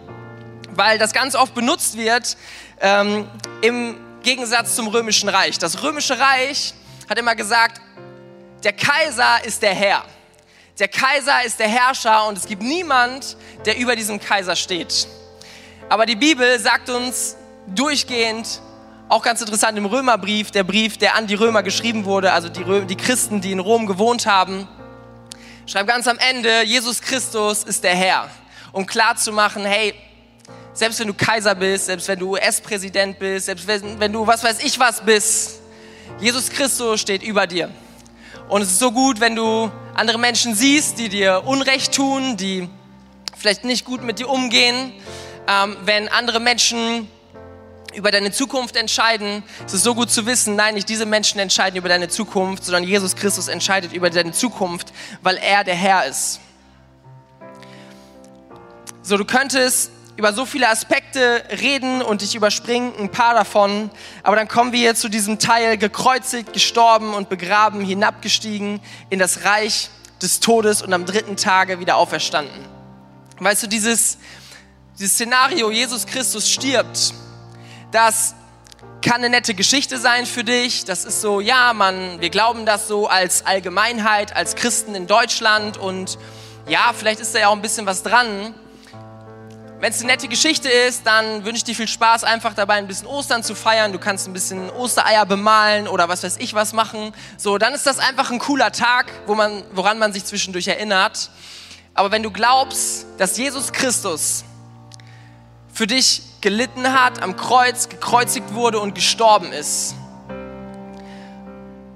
weil 0.71 0.97
das 0.97 1.13
ganz 1.13 1.35
oft 1.35 1.53
benutzt 1.53 1.97
wird 1.97 2.37
ähm, 2.81 3.27
im 3.61 3.95
Gegensatz 4.23 4.75
zum 4.75 4.87
Römischen 4.87 5.29
Reich. 5.29 5.59
Das 5.59 5.83
Römische 5.83 6.19
Reich 6.19 6.73
hat 7.09 7.17
immer 7.17 7.35
gesagt, 7.35 7.81
der 8.63 8.73
Kaiser 8.73 9.43
ist 9.43 9.61
der 9.61 9.73
Herr. 9.73 10.03
Der 10.79 10.87
Kaiser 10.87 11.43
ist 11.45 11.59
der 11.59 11.67
Herrscher 11.67 12.27
und 12.27 12.37
es 12.37 12.47
gibt 12.47 12.63
niemand, 12.63 13.37
der 13.65 13.77
über 13.77 13.95
diesem 13.95 14.19
Kaiser 14.19 14.55
steht. 14.55 15.07
Aber 15.89 16.05
die 16.05 16.15
Bibel 16.15 16.59
sagt 16.59 16.89
uns 16.89 17.35
durchgehend, 17.67 18.61
auch 19.09 19.21
ganz 19.21 19.41
interessant 19.41 19.77
im 19.77 19.85
Römerbrief, 19.85 20.49
der 20.49 20.63
Brief, 20.63 20.97
der 20.97 21.15
an 21.15 21.27
die 21.27 21.35
Römer 21.35 21.61
geschrieben 21.61 22.05
wurde, 22.05 22.31
also 22.31 22.49
die, 22.49 22.63
Rö 22.63 22.85
die 22.85 22.95
Christen, 22.95 23.41
die 23.41 23.51
in 23.51 23.59
Rom 23.59 23.85
gewohnt 23.85 24.25
haben, 24.25 24.67
schreibt 25.65 25.87
ganz 25.87 26.07
am 26.07 26.17
Ende, 26.17 26.63
Jesus 26.63 27.01
Christus 27.01 27.63
ist 27.63 27.83
der 27.83 27.95
Herr. 27.95 28.29
Um 28.71 28.85
klarzumachen, 28.85 29.65
hey, 29.65 29.93
selbst 30.73 30.99
wenn 30.99 31.07
du 31.07 31.13
Kaiser 31.13 31.55
bist, 31.55 31.85
selbst 31.85 32.07
wenn 32.07 32.19
du 32.19 32.31
US-Präsident 32.31 33.19
bist, 33.19 33.45
selbst 33.45 33.67
wenn, 33.67 33.99
wenn 33.99 34.11
du 34.11 34.25
was 34.25 34.43
weiß 34.43 34.63
ich 34.63 34.79
was 34.79 35.01
bist, 35.01 35.59
Jesus 36.19 36.49
Christus 36.49 36.99
steht 36.99 37.23
über 37.23 37.47
dir. 37.47 37.69
Und 38.49 38.61
es 38.61 38.71
ist 38.71 38.79
so 38.79 38.91
gut, 38.91 39.19
wenn 39.19 39.35
du 39.35 39.71
andere 39.93 40.17
Menschen 40.17 40.55
siehst, 40.55 40.97
die 40.97 41.09
dir 41.09 41.43
Unrecht 41.45 41.93
tun, 41.93 42.35
die 42.37 42.67
vielleicht 43.37 43.63
nicht 43.63 43.85
gut 43.85 44.03
mit 44.03 44.19
dir 44.19 44.29
umgehen, 44.29 44.93
ähm, 45.47 45.77
wenn 45.85 46.07
andere 46.09 46.39
Menschen 46.39 47.07
über 47.95 48.11
deine 48.11 48.31
Zukunft 48.31 48.75
entscheiden. 48.75 49.43
Es 49.65 49.73
ist 49.73 49.83
so 49.83 49.95
gut 49.95 50.11
zu 50.11 50.25
wissen, 50.25 50.55
nein, 50.55 50.75
nicht 50.75 50.89
diese 50.89 51.05
Menschen 51.05 51.39
entscheiden 51.39 51.77
über 51.77 51.89
deine 51.89 52.09
Zukunft, 52.09 52.65
sondern 52.65 52.83
Jesus 52.83 53.15
Christus 53.15 53.47
entscheidet 53.47 53.93
über 53.93 54.09
deine 54.09 54.31
Zukunft, 54.31 54.93
weil 55.21 55.37
er 55.37 55.63
der 55.63 55.75
Herr 55.75 56.05
ist. 56.05 56.39
So, 59.01 59.17
du 59.17 59.25
könntest 59.25 59.91
über 60.15 60.33
so 60.33 60.45
viele 60.45 60.69
Aspekte 60.69 61.43
reden 61.61 62.01
und 62.01 62.21
ich 62.21 62.35
überspringe 62.35 62.93
ein 62.99 63.09
paar 63.09 63.33
davon. 63.33 63.89
Aber 64.21 64.35
dann 64.35 64.47
kommen 64.47 64.71
wir 64.71 64.79
jetzt 64.79 65.01
zu 65.01 65.09
diesem 65.09 65.39
Teil 65.39 65.77
gekreuzigt, 65.77 66.53
gestorben 66.53 67.13
und 67.13 67.29
begraben, 67.29 67.81
hinabgestiegen 67.81 68.79
in 69.09 69.19
das 69.19 69.43
Reich 69.43 69.89
des 70.21 70.39
Todes 70.39 70.81
und 70.81 70.93
am 70.93 71.05
dritten 71.05 71.35
Tage 71.35 71.79
wieder 71.79 71.97
auferstanden. 71.97 72.65
Weißt 73.39 73.63
du, 73.63 73.67
dieses, 73.67 74.17
dieses 74.97 75.13
Szenario, 75.15 75.71
Jesus 75.71 76.05
Christus 76.05 76.49
stirbt, 76.49 77.13
das 77.93 78.35
kann 79.01 79.17
eine 79.17 79.29
nette 79.29 79.53
Geschichte 79.53 79.99
sein 79.99 80.25
für 80.25 80.43
dich. 80.43 80.85
Das 80.85 81.05
ist 81.05 81.21
so, 81.21 81.39
ja, 81.39 81.73
man, 81.73 82.19
wir 82.19 82.29
glauben 82.29 82.65
das 82.65 82.87
so 82.87 83.07
als 83.07 83.45
Allgemeinheit, 83.45 84.35
als 84.35 84.55
Christen 84.55 84.95
in 84.95 85.07
Deutschland 85.07 85.77
und 85.77 86.17
ja, 86.67 86.91
vielleicht 86.97 87.19
ist 87.19 87.35
da 87.35 87.39
ja 87.39 87.47
auch 87.49 87.55
ein 87.55 87.61
bisschen 87.61 87.85
was 87.85 88.03
dran. 88.03 88.55
Wenn 89.79 89.91
es 89.91 89.99
eine 89.99 90.13
nette 90.13 90.29
Geschichte 90.29 90.69
ist, 90.69 91.05
dann 91.05 91.43
wünsche 91.43 91.57
ich 91.57 91.63
dir 91.65 91.75
viel 91.75 91.89
Spaß, 91.89 92.23
einfach 92.23 92.53
dabei 92.53 92.75
ein 92.75 92.87
bisschen 92.87 93.05
Ostern 93.05 93.43
zu 93.43 93.53
feiern. 93.53 93.91
Du 93.91 93.99
kannst 93.99 94.27
ein 94.27 94.33
bisschen 94.33 94.69
Ostereier 94.69 95.25
bemalen 95.25 95.89
oder 95.89 96.07
was 96.07 96.23
weiß 96.23 96.37
ich 96.37 96.53
was 96.53 96.71
machen. 96.71 97.13
So, 97.37 97.57
dann 97.57 97.73
ist 97.73 97.85
das 97.85 97.99
einfach 97.99 98.31
ein 98.31 98.39
cooler 98.39 98.71
Tag, 98.71 99.11
wo 99.27 99.35
man, 99.35 99.61
woran 99.73 99.99
man 99.99 100.13
sich 100.13 100.23
zwischendurch 100.23 100.69
erinnert. 100.69 101.29
Aber 101.93 102.11
wenn 102.11 102.23
du 102.23 102.31
glaubst, 102.31 103.05
dass 103.17 103.37
Jesus 103.37 103.73
Christus 103.73 104.45
für 105.73 105.85
dich 105.85 106.21
gelitten 106.43 106.93
hat, 106.93 107.23
am 107.23 107.35
Kreuz 107.37 107.89
gekreuzigt 107.89 108.53
wurde 108.53 108.79
und 108.79 108.93
gestorben 108.93 109.51
ist, 109.51 109.95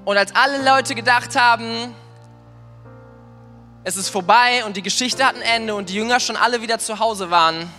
und 0.08 0.16
als 0.16 0.34
alle 0.34 0.64
Leute 0.64 0.94
gedacht 0.94 1.38
haben, 1.38 1.94
es 3.84 3.98
ist 3.98 4.08
vorbei 4.08 4.64
und 4.64 4.74
die 4.78 4.80
Geschichte 4.80 5.22
hat 5.22 5.36
ein 5.36 5.42
Ende 5.42 5.74
und 5.74 5.90
die 5.90 5.96
Jünger 5.96 6.18
schon 6.18 6.34
alle 6.34 6.62
wieder 6.62 6.78
zu 6.78 6.98
Hause 6.98 7.30
waren, 7.30 7.70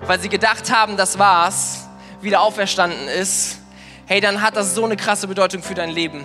weil 0.00 0.18
sie 0.18 0.30
gedacht 0.30 0.72
haben, 0.72 0.96
das 0.96 1.18
war's, 1.18 1.86
wieder 2.22 2.40
auferstanden 2.40 3.08
ist, 3.08 3.58
hey, 4.06 4.22
dann 4.22 4.40
hat 4.40 4.56
das 4.56 4.74
so 4.74 4.86
eine 4.86 4.96
krasse 4.96 5.28
Bedeutung 5.28 5.62
für 5.62 5.74
dein 5.74 5.90
Leben. 5.90 6.24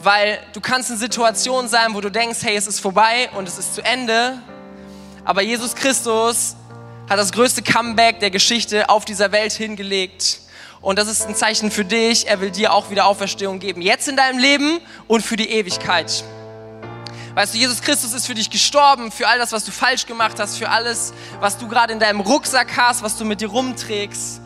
Weil 0.00 0.38
du 0.52 0.60
kannst 0.60 0.90
in 0.90 0.96
Situationen 0.96 1.68
sein, 1.68 1.92
wo 1.94 2.00
du 2.00 2.08
denkst, 2.08 2.38
hey, 2.42 2.54
es 2.54 2.68
ist 2.68 2.78
vorbei 2.78 3.30
und 3.36 3.48
es 3.48 3.58
ist 3.58 3.74
zu 3.74 3.84
Ende, 3.84 4.38
aber 5.24 5.42
Jesus 5.42 5.74
Christus 5.74 6.54
hat 7.08 7.18
das 7.18 7.32
größte 7.32 7.62
Comeback 7.62 8.20
der 8.20 8.30
Geschichte 8.30 8.88
auf 8.90 9.04
dieser 9.04 9.32
Welt 9.32 9.52
hingelegt. 9.52 10.40
Und 10.80 10.98
das 10.98 11.08
ist 11.08 11.26
ein 11.26 11.34
Zeichen 11.34 11.70
für 11.70 11.84
dich. 11.84 12.26
Er 12.26 12.40
will 12.40 12.50
dir 12.50 12.72
auch 12.72 12.90
wieder 12.90 13.06
Auferstehung 13.06 13.58
geben. 13.58 13.80
Jetzt 13.80 14.08
in 14.08 14.16
deinem 14.16 14.38
Leben 14.38 14.80
und 15.06 15.22
für 15.22 15.36
die 15.36 15.50
Ewigkeit. 15.50 16.22
Weißt 17.34 17.54
du, 17.54 17.58
Jesus 17.58 17.80
Christus 17.80 18.12
ist 18.12 18.26
für 18.26 18.34
dich 18.34 18.50
gestorben, 18.50 19.10
für 19.10 19.26
all 19.26 19.38
das, 19.38 19.52
was 19.52 19.64
du 19.64 19.70
falsch 19.70 20.06
gemacht 20.06 20.38
hast, 20.38 20.58
für 20.58 20.68
alles, 20.68 21.14
was 21.40 21.56
du 21.56 21.68
gerade 21.68 21.92
in 21.92 22.00
deinem 22.00 22.20
Rucksack 22.20 22.76
hast, 22.76 23.02
was 23.02 23.16
du 23.16 23.24
mit 23.24 23.40
dir 23.40 23.48
rumträgst, 23.48 24.40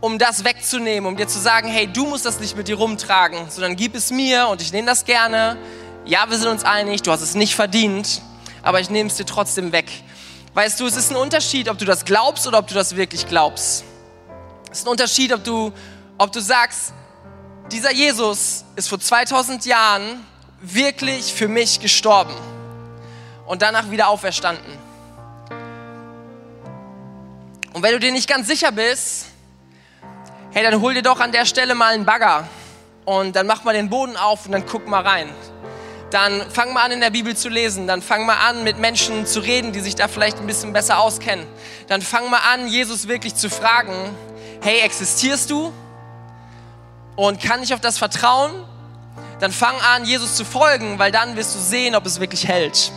um 0.00 0.18
das 0.18 0.44
wegzunehmen, 0.44 1.08
um 1.08 1.16
dir 1.16 1.26
zu 1.26 1.38
sagen, 1.38 1.68
hey, 1.68 1.88
du 1.88 2.06
musst 2.06 2.24
das 2.24 2.38
nicht 2.38 2.56
mit 2.56 2.68
dir 2.68 2.76
rumtragen, 2.76 3.50
sondern 3.50 3.76
gib 3.76 3.96
es 3.96 4.10
mir 4.10 4.46
und 4.48 4.62
ich 4.62 4.72
nehme 4.72 4.86
das 4.86 5.04
gerne. 5.04 5.58
Ja, 6.04 6.30
wir 6.30 6.38
sind 6.38 6.48
uns 6.48 6.64
einig, 6.64 7.02
du 7.02 7.10
hast 7.10 7.22
es 7.22 7.34
nicht 7.34 7.56
verdient, 7.56 8.22
aber 8.62 8.80
ich 8.80 8.88
nehme 8.88 9.10
es 9.10 9.16
dir 9.16 9.26
trotzdem 9.26 9.72
weg. 9.72 9.90
Weißt 10.58 10.80
du, 10.80 10.88
es 10.88 10.96
ist 10.96 11.12
ein 11.12 11.16
Unterschied, 11.16 11.68
ob 11.68 11.78
du 11.78 11.84
das 11.84 12.04
glaubst 12.04 12.44
oder 12.48 12.58
ob 12.58 12.66
du 12.66 12.74
das 12.74 12.96
wirklich 12.96 13.28
glaubst. 13.28 13.84
Es 14.72 14.80
ist 14.80 14.86
ein 14.86 14.90
Unterschied, 14.90 15.32
ob 15.32 15.44
du, 15.44 15.72
ob 16.18 16.32
du 16.32 16.40
sagst, 16.40 16.92
dieser 17.70 17.92
Jesus 17.92 18.64
ist 18.74 18.88
vor 18.88 18.98
2000 18.98 19.64
Jahren 19.66 20.26
wirklich 20.60 21.32
für 21.32 21.46
mich 21.46 21.78
gestorben 21.78 22.34
und 23.46 23.62
danach 23.62 23.92
wieder 23.92 24.08
auferstanden. 24.08 24.76
Und 27.72 27.80
wenn 27.80 27.92
du 27.92 28.00
dir 28.00 28.10
nicht 28.10 28.28
ganz 28.28 28.48
sicher 28.48 28.72
bist, 28.72 29.26
hey, 30.50 30.68
dann 30.68 30.80
hol 30.80 30.92
dir 30.92 31.02
doch 31.02 31.20
an 31.20 31.30
der 31.30 31.46
Stelle 31.46 31.76
mal 31.76 31.94
einen 31.94 32.04
Bagger 32.04 32.48
und 33.04 33.36
dann 33.36 33.46
mach 33.46 33.62
mal 33.62 33.74
den 33.74 33.88
Boden 33.88 34.16
auf 34.16 34.46
und 34.46 34.50
dann 34.50 34.66
guck 34.66 34.88
mal 34.88 35.06
rein. 35.06 35.28
Dann 36.10 36.42
fang 36.50 36.72
mal 36.72 36.84
an 36.84 36.92
in 36.92 37.00
der 37.00 37.10
Bibel 37.10 37.36
zu 37.36 37.48
lesen, 37.48 37.86
dann 37.86 38.00
fang 38.00 38.24
mal 38.24 38.36
an 38.48 38.64
mit 38.64 38.78
Menschen 38.78 39.26
zu 39.26 39.40
reden, 39.40 39.72
die 39.72 39.80
sich 39.80 39.94
da 39.94 40.08
vielleicht 40.08 40.38
ein 40.38 40.46
bisschen 40.46 40.72
besser 40.72 40.98
auskennen. 40.98 41.46
Dann 41.86 42.00
fang 42.00 42.30
mal 42.30 42.40
an, 42.52 42.66
Jesus 42.68 43.08
wirklich 43.08 43.34
zu 43.34 43.50
fragen, 43.50 43.92
hey, 44.62 44.80
existierst 44.80 45.50
du? 45.50 45.72
Und 47.16 47.42
kann 47.42 47.62
ich 47.62 47.74
auf 47.74 47.80
das 47.80 47.98
vertrauen? 47.98 48.64
dann 49.40 49.52
fang 49.52 49.76
an, 49.80 50.04
Jesus 50.04 50.36
zu 50.36 50.44
folgen, 50.44 50.98
weil 50.98 51.12
dann 51.12 51.36
wirst 51.36 51.54
du 51.54 51.60
sehen, 51.60 51.94
ob 51.94 52.06
es 52.06 52.20
wirklich 52.20 52.46
hält. 52.48 52.92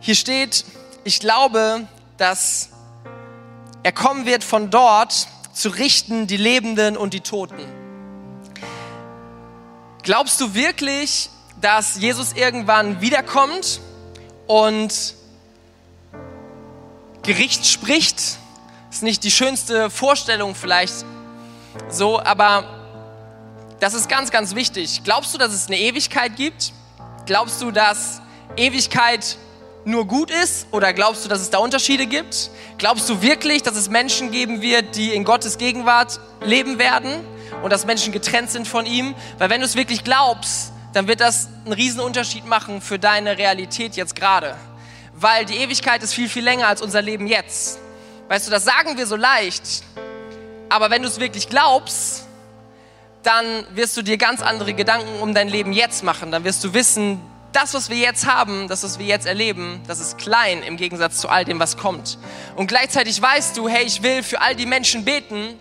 Hier 0.00 0.14
steht, 0.14 0.64
ich 1.02 1.18
glaube, 1.18 1.86
dass 2.16 2.70
er 3.82 3.92
kommen 3.92 4.26
wird 4.26 4.44
von 4.44 4.70
dort 4.70 5.26
zu 5.56 5.70
richten 5.70 6.26
die 6.26 6.36
Lebenden 6.36 6.98
und 6.98 7.14
die 7.14 7.20
Toten. 7.20 7.64
Glaubst 10.02 10.38
du 10.40 10.52
wirklich, 10.54 11.30
dass 11.62 11.96
Jesus 11.96 12.34
irgendwann 12.34 13.00
wiederkommt 13.00 13.80
und 14.46 15.14
Gericht 17.22 17.66
spricht. 17.66 18.20
Ist 18.90 19.02
nicht 19.02 19.24
die 19.24 19.30
schönste 19.30 19.88
Vorstellung 19.88 20.54
vielleicht 20.54 21.06
so, 21.88 22.20
aber 22.20 22.64
das 23.80 23.94
ist 23.94 24.10
ganz, 24.10 24.30
ganz 24.30 24.54
wichtig. 24.54 25.02
Glaubst 25.04 25.32
du, 25.34 25.38
dass 25.38 25.54
es 25.54 25.68
eine 25.68 25.78
Ewigkeit 25.78 26.36
gibt? 26.36 26.72
Glaubst 27.24 27.62
du, 27.62 27.70
dass 27.70 28.20
Ewigkeit 28.56 29.38
nur 29.86 30.06
gut 30.06 30.32
ist 30.32 30.66
oder 30.72 30.92
glaubst 30.92 31.24
du, 31.24 31.28
dass 31.28 31.40
es 31.40 31.50
da 31.50 31.58
Unterschiede 31.58 32.06
gibt? 32.06 32.50
Glaubst 32.76 33.08
du 33.08 33.22
wirklich, 33.22 33.62
dass 33.62 33.76
es 33.76 33.88
Menschen 33.88 34.32
geben 34.32 34.60
wird, 34.60 34.96
die 34.96 35.14
in 35.14 35.22
Gottes 35.22 35.58
Gegenwart 35.58 36.18
leben 36.40 36.78
werden 36.80 37.24
und 37.62 37.72
dass 37.72 37.86
Menschen 37.86 38.12
getrennt 38.12 38.50
sind 38.50 38.66
von 38.66 38.84
ihm? 38.84 39.14
Weil 39.38 39.48
wenn 39.48 39.60
du 39.60 39.66
es 39.66 39.76
wirklich 39.76 40.02
glaubst, 40.02 40.72
dann 40.92 41.06
wird 41.06 41.20
das 41.20 41.48
einen 41.64 41.72
riesen 41.72 42.00
Unterschied 42.00 42.46
machen 42.46 42.80
für 42.80 42.98
deine 42.98 43.38
Realität 43.38 43.94
jetzt 43.94 44.16
gerade. 44.16 44.56
Weil 45.14 45.44
die 45.44 45.54
Ewigkeit 45.54 46.02
ist 46.02 46.14
viel, 46.14 46.28
viel 46.28 46.42
länger 46.42 46.66
als 46.66 46.82
unser 46.82 47.00
Leben 47.00 47.28
jetzt. 47.28 47.78
Weißt 48.28 48.48
du, 48.48 48.50
das 48.50 48.64
sagen 48.64 48.98
wir 48.98 49.06
so 49.06 49.14
leicht, 49.14 49.84
aber 50.68 50.90
wenn 50.90 51.02
du 51.02 51.08
es 51.08 51.20
wirklich 51.20 51.48
glaubst, 51.48 52.24
dann 53.22 53.64
wirst 53.70 53.96
du 53.96 54.02
dir 54.02 54.18
ganz 54.18 54.42
andere 54.42 54.74
Gedanken 54.74 55.20
um 55.20 55.32
dein 55.32 55.48
Leben 55.48 55.72
jetzt 55.72 56.02
machen. 56.02 56.32
Dann 56.32 56.42
wirst 56.42 56.64
du 56.64 56.74
wissen, 56.74 57.20
das, 57.56 57.72
was 57.72 57.88
wir 57.88 57.96
jetzt 57.96 58.26
haben, 58.26 58.68
das, 58.68 58.82
was 58.82 58.98
wir 58.98 59.06
jetzt 59.06 59.26
erleben, 59.26 59.80
das 59.86 59.98
ist 59.98 60.18
klein 60.18 60.62
im 60.62 60.76
Gegensatz 60.76 61.16
zu 61.16 61.30
all 61.30 61.46
dem, 61.46 61.58
was 61.58 61.78
kommt. 61.78 62.18
Und 62.54 62.66
gleichzeitig 62.66 63.20
weißt 63.20 63.56
du, 63.56 63.66
hey, 63.66 63.84
ich 63.86 64.02
will 64.02 64.22
für 64.22 64.42
all 64.42 64.54
die 64.54 64.66
Menschen 64.66 65.06
beten, 65.06 65.58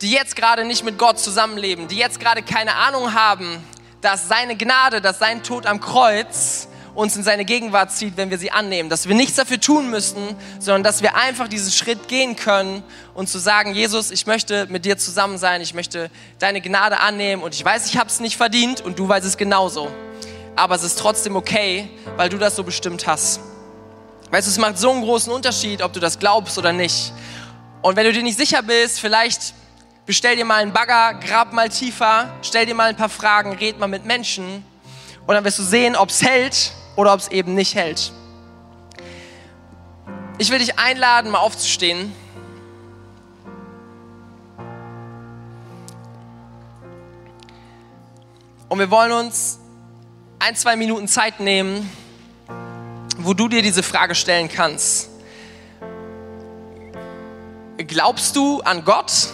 die 0.00 0.10
jetzt 0.10 0.36
gerade 0.36 0.64
nicht 0.64 0.82
mit 0.82 0.96
Gott 0.96 1.18
zusammenleben, 1.18 1.88
die 1.88 1.96
jetzt 1.96 2.20
gerade 2.20 2.42
keine 2.42 2.74
Ahnung 2.76 3.12
haben, 3.12 3.62
dass 4.00 4.28
seine 4.28 4.56
Gnade, 4.56 5.02
dass 5.02 5.18
sein 5.18 5.42
Tod 5.42 5.66
am 5.66 5.78
Kreuz 5.78 6.68
uns 6.94 7.14
in 7.16 7.22
seine 7.22 7.44
Gegenwart 7.44 7.92
zieht, 7.92 8.16
wenn 8.16 8.30
wir 8.30 8.38
sie 8.38 8.50
annehmen. 8.50 8.88
Dass 8.88 9.08
wir 9.08 9.14
nichts 9.14 9.36
dafür 9.36 9.60
tun 9.60 9.90
müssen, 9.90 10.36
sondern 10.58 10.82
dass 10.82 11.02
wir 11.02 11.16
einfach 11.16 11.48
diesen 11.48 11.70
Schritt 11.70 12.08
gehen 12.08 12.34
können 12.34 12.82
und 13.12 13.28
zu 13.28 13.38
sagen, 13.38 13.74
Jesus, 13.74 14.10
ich 14.10 14.26
möchte 14.26 14.66
mit 14.70 14.86
dir 14.86 14.96
zusammen 14.96 15.36
sein, 15.36 15.60
ich 15.60 15.74
möchte 15.74 16.10
deine 16.38 16.62
Gnade 16.62 16.98
annehmen 17.00 17.42
und 17.42 17.54
ich 17.54 17.62
weiß, 17.62 17.86
ich 17.86 17.98
habe 17.98 18.08
es 18.08 18.20
nicht 18.20 18.38
verdient 18.38 18.80
und 18.80 18.98
du 18.98 19.06
weißt 19.06 19.26
es 19.26 19.36
genauso 19.36 19.90
aber 20.56 20.74
es 20.74 20.82
ist 20.82 20.98
trotzdem 20.98 21.36
okay, 21.36 21.88
weil 22.16 22.28
du 22.28 22.38
das 22.38 22.56
so 22.56 22.64
bestimmt 22.64 23.06
hast. 23.06 23.40
Weißt 24.30 24.46
du, 24.46 24.50
es 24.50 24.58
macht 24.58 24.78
so 24.78 24.90
einen 24.90 25.02
großen 25.02 25.32
Unterschied, 25.32 25.82
ob 25.82 25.92
du 25.92 26.00
das 26.00 26.18
glaubst 26.18 26.56
oder 26.58 26.72
nicht. 26.72 27.12
Und 27.82 27.96
wenn 27.96 28.04
du 28.04 28.12
dir 28.12 28.22
nicht 28.22 28.38
sicher 28.38 28.62
bist, 28.62 29.00
vielleicht 29.00 29.54
bestell 30.06 30.36
dir 30.36 30.44
mal 30.44 30.62
einen 30.62 30.72
Bagger, 30.72 31.14
grab 31.14 31.52
mal 31.52 31.68
tiefer, 31.68 32.32
stell 32.42 32.66
dir 32.66 32.74
mal 32.74 32.88
ein 32.88 32.96
paar 32.96 33.08
Fragen, 33.08 33.52
red 33.54 33.78
mal 33.78 33.86
mit 33.86 34.04
Menschen 34.04 34.64
und 35.26 35.34
dann 35.34 35.44
wirst 35.44 35.58
du 35.60 35.62
sehen, 35.62 35.94
ob 35.94 36.10
es 36.10 36.22
hält 36.22 36.72
oder 36.96 37.12
ob 37.12 37.20
es 37.20 37.28
eben 37.28 37.54
nicht 37.54 37.76
hält. 37.76 38.12
Ich 40.38 40.50
will 40.50 40.58
dich 40.58 40.78
einladen, 40.78 41.30
mal 41.30 41.38
aufzustehen. 41.38 42.12
Und 48.68 48.78
wir 48.78 48.90
wollen 48.90 49.12
uns 49.12 49.59
ein, 50.40 50.56
zwei 50.56 50.74
Minuten 50.74 51.06
Zeit 51.06 51.38
nehmen, 51.38 51.88
wo 53.18 53.34
du 53.34 53.46
dir 53.46 53.60
diese 53.60 53.82
Frage 53.82 54.14
stellen 54.14 54.48
kannst. 54.48 55.10
Glaubst 57.76 58.36
du 58.36 58.62
an 58.62 58.84
Gott? 58.84 59.28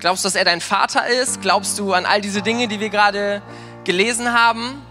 Glaubst 0.00 0.24
du, 0.24 0.26
dass 0.26 0.34
er 0.34 0.44
dein 0.44 0.60
Vater 0.60 1.06
ist? 1.06 1.40
Glaubst 1.40 1.78
du 1.78 1.92
an 1.92 2.04
all 2.04 2.20
diese 2.20 2.42
Dinge, 2.42 2.66
die 2.66 2.80
wir 2.80 2.88
gerade 2.88 3.42
gelesen 3.84 4.32
haben? 4.32 4.82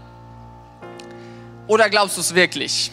Oder 1.66 1.90
glaubst 1.90 2.16
du 2.16 2.22
es 2.22 2.34
wirklich? 2.34 2.90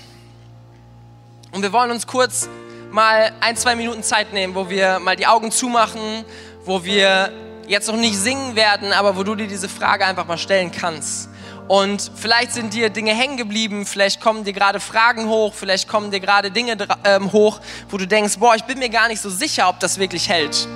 Und 1.54 1.62
wir 1.62 1.72
wollen 1.72 1.92
uns 1.92 2.06
kurz 2.06 2.50
mal 2.92 3.32
ein, 3.40 3.56
zwei 3.56 3.76
Minuten 3.76 4.04
Zeit 4.04 4.34
nehmen, 4.34 4.56
wo 4.56 4.70
wir 4.70 5.00
mal 5.00 5.16
die 5.16 5.26
Augen 5.26 5.52
zumachen, 5.52 6.26
wo 6.66 6.84
wir 6.84 7.32
jetzt 7.68 7.88
noch 7.88 7.96
nicht 7.96 8.18
singen 8.18 8.58
werden, 8.58 8.92
aber 8.92 9.16
wo 9.16 9.24
du 9.24 9.36
dir 9.36 9.48
diese 9.48 9.70
Frage 9.70 10.06
einfach 10.06 10.28
mal 10.28 10.38
stellen 10.38 10.72
kannst. 10.74 11.30
Und 11.68 12.12
vielleicht 12.16 12.54
sind 12.54 12.74
dir 12.74 12.90
Dinge 12.92 13.14
hängen 13.16 13.38
geblieben, 13.38 13.88
vielleicht 13.88 14.22
kommen 14.22 14.44
dir 14.44 14.54
gerade 14.54 14.80
Fragen 14.80 15.28
hoch, 15.28 15.54
vielleicht 15.54 15.88
kommen 15.88 16.12
dir 16.12 16.20
gerade 16.20 16.52
Dinge 16.52 16.78
ähm, 17.04 17.32
hoch, 17.32 17.60
wo 17.90 17.98
du 17.98 18.06
denkst, 18.06 18.38
boah, 18.38 18.56
ich 18.56 18.64
bin 18.66 18.78
mir 18.78 18.90
gar 18.90 19.08
nicht 19.08 19.20
so 19.20 19.32
sicher, 19.32 19.68
ob 19.68 19.80
das 19.80 19.98
wirklich 19.98 20.30
hält. 20.30 20.68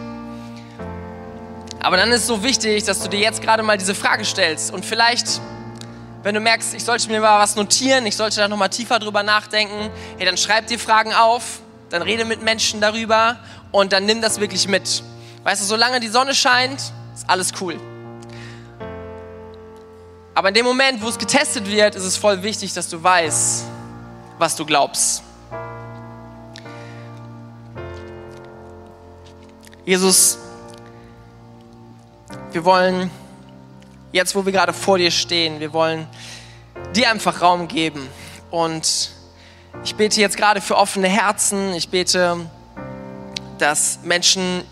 Aber 1.80 1.96
dann 1.96 2.10
ist 2.12 2.22
es 2.22 2.28
so 2.28 2.42
wichtig, 2.44 2.84
dass 2.86 3.02
du 3.02 3.08
dir 3.08 3.20
jetzt 3.20 3.42
gerade 3.42 3.62
mal 3.62 3.78
diese 3.78 3.94
Frage 3.94 4.26
stellst 4.26 4.74
und 4.74 4.84
vielleicht, 4.84 5.40
wenn 6.24 6.34
du 6.34 6.42
merkst, 6.42 6.74
ich 6.74 6.84
sollte 6.84 7.08
mir 7.10 7.22
mal 7.22 7.40
was 7.40 7.56
notieren, 7.56 8.08
ich 8.08 8.18
sollte 8.18 8.38
da 8.38 8.48
nochmal 8.48 8.70
tiefer 8.70 8.98
drüber 8.98 9.22
nachdenken, 9.22 9.92
hey, 10.18 10.26
dann 10.26 10.38
schreib 10.38 10.68
dir 10.68 10.80
Fragen 10.80 11.14
auf, 11.14 11.60
dann 11.92 12.02
rede 12.02 12.26
mit 12.26 12.42
Menschen 12.42 12.82
darüber 12.82 13.38
und 13.72 13.94
dann 13.94 14.06
nimm 14.06 14.22
das 14.22 14.40
wirklich 14.40 14.68
mit. 14.68 15.04
Weißt 15.44 15.62
du, 15.62 15.66
solange 15.66 16.00
die 16.00 16.10
Sonne 16.10 16.34
scheint, 16.34 16.80
ist 17.14 17.30
alles 17.30 17.52
cool. 17.62 17.80
Aber 20.40 20.48
in 20.48 20.54
dem 20.54 20.66
Moment, 20.66 21.02
wo 21.02 21.10
es 21.10 21.18
getestet 21.18 21.68
wird, 21.70 21.96
ist 21.96 22.06
es 22.06 22.16
voll 22.16 22.42
wichtig, 22.42 22.72
dass 22.72 22.88
du 22.88 23.04
weißt, 23.04 23.66
was 24.38 24.56
du 24.56 24.66
glaubst. 24.66 25.22
Jesus, 29.84 30.38
wir 32.54 32.64
wollen 32.64 33.12
jetzt, 34.14 34.34
wo 34.34 34.46
wir 34.46 34.54
gerade 34.54 34.72
vor 34.72 34.98
dir 34.98 35.12
stehen, 35.12 35.60
wir 35.60 35.74
wollen 35.74 36.08
dir 36.96 37.10
einfach 37.10 37.42
Raum 37.42 37.68
geben. 37.68 38.08
Und 38.50 39.10
ich 39.84 39.94
bete 39.96 40.22
jetzt 40.22 40.38
gerade 40.38 40.62
für 40.62 40.78
offene 40.78 41.10
Herzen. 41.10 41.74
Ich 41.74 41.90
bete, 41.90 42.38
dass 43.58 44.00
Menschen 44.04 44.64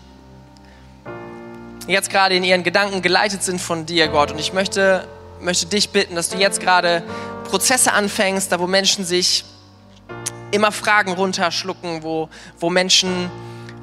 jetzt 1.86 2.08
gerade 2.08 2.36
in 2.36 2.42
ihren 2.42 2.62
Gedanken 2.62 3.02
geleitet 3.02 3.42
sind 3.42 3.60
von 3.60 3.84
dir, 3.84 4.08
Gott. 4.08 4.32
Und 4.32 4.38
ich 4.38 4.54
möchte 4.54 5.06
möchte 5.40 5.66
dich 5.66 5.90
bitten, 5.90 6.14
dass 6.14 6.28
du 6.28 6.38
jetzt 6.38 6.60
gerade 6.60 7.02
Prozesse 7.44 7.92
anfängst, 7.92 8.52
da 8.52 8.60
wo 8.60 8.66
Menschen 8.66 9.04
sich 9.04 9.44
immer 10.50 10.72
Fragen 10.72 11.12
runterschlucken, 11.12 12.02
wo, 12.02 12.28
wo 12.58 12.70
Menschen 12.70 13.30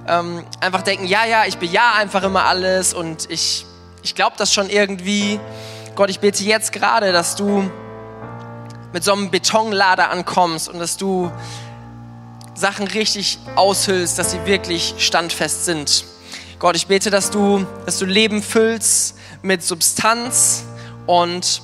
ähm, 0.07 0.43
einfach 0.59 0.81
denken, 0.81 1.05
ja, 1.05 1.25
ja, 1.25 1.45
ich 1.45 1.57
bejahe 1.57 1.95
einfach 1.95 2.23
immer 2.23 2.45
alles 2.45 2.93
und 2.93 3.29
ich, 3.29 3.65
ich 4.03 4.15
glaube 4.15 4.35
das 4.37 4.53
schon 4.53 4.69
irgendwie. 4.69 5.39
Gott, 5.95 6.09
ich 6.09 6.19
bete 6.19 6.43
jetzt 6.43 6.71
gerade, 6.71 7.11
dass 7.11 7.35
du 7.35 7.69
mit 8.93 9.03
so 9.03 9.13
einem 9.13 9.31
Betonlader 9.31 10.09
ankommst 10.09 10.69
und 10.69 10.79
dass 10.79 10.97
du 10.97 11.31
Sachen 12.53 12.87
richtig 12.87 13.39
aushüllst, 13.55 14.17
dass 14.17 14.31
sie 14.31 14.45
wirklich 14.45 14.95
standfest 14.97 15.65
sind. 15.65 16.05
Gott, 16.59 16.75
ich 16.75 16.87
bete, 16.87 17.09
dass 17.09 17.29
du, 17.29 17.65
dass 17.85 17.99
du 17.99 18.05
Leben 18.05 18.41
füllst 18.41 19.17
mit 19.41 19.61
Substanz, 19.61 20.63
und 21.05 21.61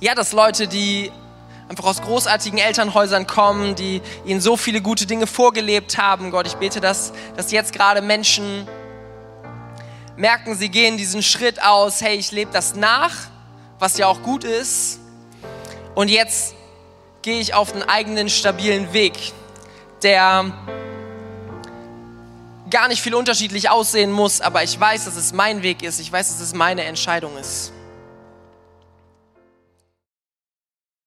ja, 0.00 0.14
dass 0.14 0.32
Leute, 0.32 0.68
die 0.68 1.10
einfach 1.68 1.84
aus 1.84 2.02
großartigen 2.02 2.58
Elternhäusern 2.58 3.26
kommen, 3.26 3.74
die 3.74 4.02
ihnen 4.24 4.40
so 4.40 4.56
viele 4.56 4.80
gute 4.80 5.06
Dinge 5.06 5.26
vorgelebt 5.26 5.98
haben, 5.98 6.30
Gott, 6.30 6.46
ich 6.46 6.54
bete, 6.54 6.80
dass, 6.80 7.12
dass 7.36 7.50
jetzt 7.50 7.72
gerade 7.72 8.02
Menschen 8.02 8.68
merken, 10.16 10.54
sie 10.54 10.68
gehen 10.68 10.96
diesen 10.96 11.22
Schritt 11.22 11.62
aus, 11.62 12.00
hey, 12.00 12.16
ich 12.16 12.30
lebe 12.30 12.50
das 12.52 12.74
nach, 12.74 13.12
was 13.78 13.98
ja 13.98 14.06
auch 14.06 14.22
gut 14.22 14.44
ist. 14.44 15.00
Und 15.94 16.08
jetzt 16.08 16.54
gehe 17.22 17.40
ich 17.40 17.54
auf 17.54 17.72
einen 17.72 17.82
eigenen 17.82 18.28
stabilen 18.28 18.92
Weg, 18.92 19.14
der 20.02 20.52
gar 22.70 22.88
nicht 22.88 23.02
viel 23.02 23.14
unterschiedlich 23.14 23.70
aussehen 23.70 24.12
muss, 24.12 24.40
aber 24.40 24.62
ich 24.62 24.78
weiß, 24.78 25.04
dass 25.04 25.16
es 25.16 25.32
mein 25.32 25.62
Weg 25.62 25.82
ist, 25.82 26.00
ich 26.00 26.10
weiß, 26.10 26.28
dass 26.28 26.40
es 26.40 26.54
meine 26.54 26.84
Entscheidung 26.84 27.36
ist. 27.36 27.72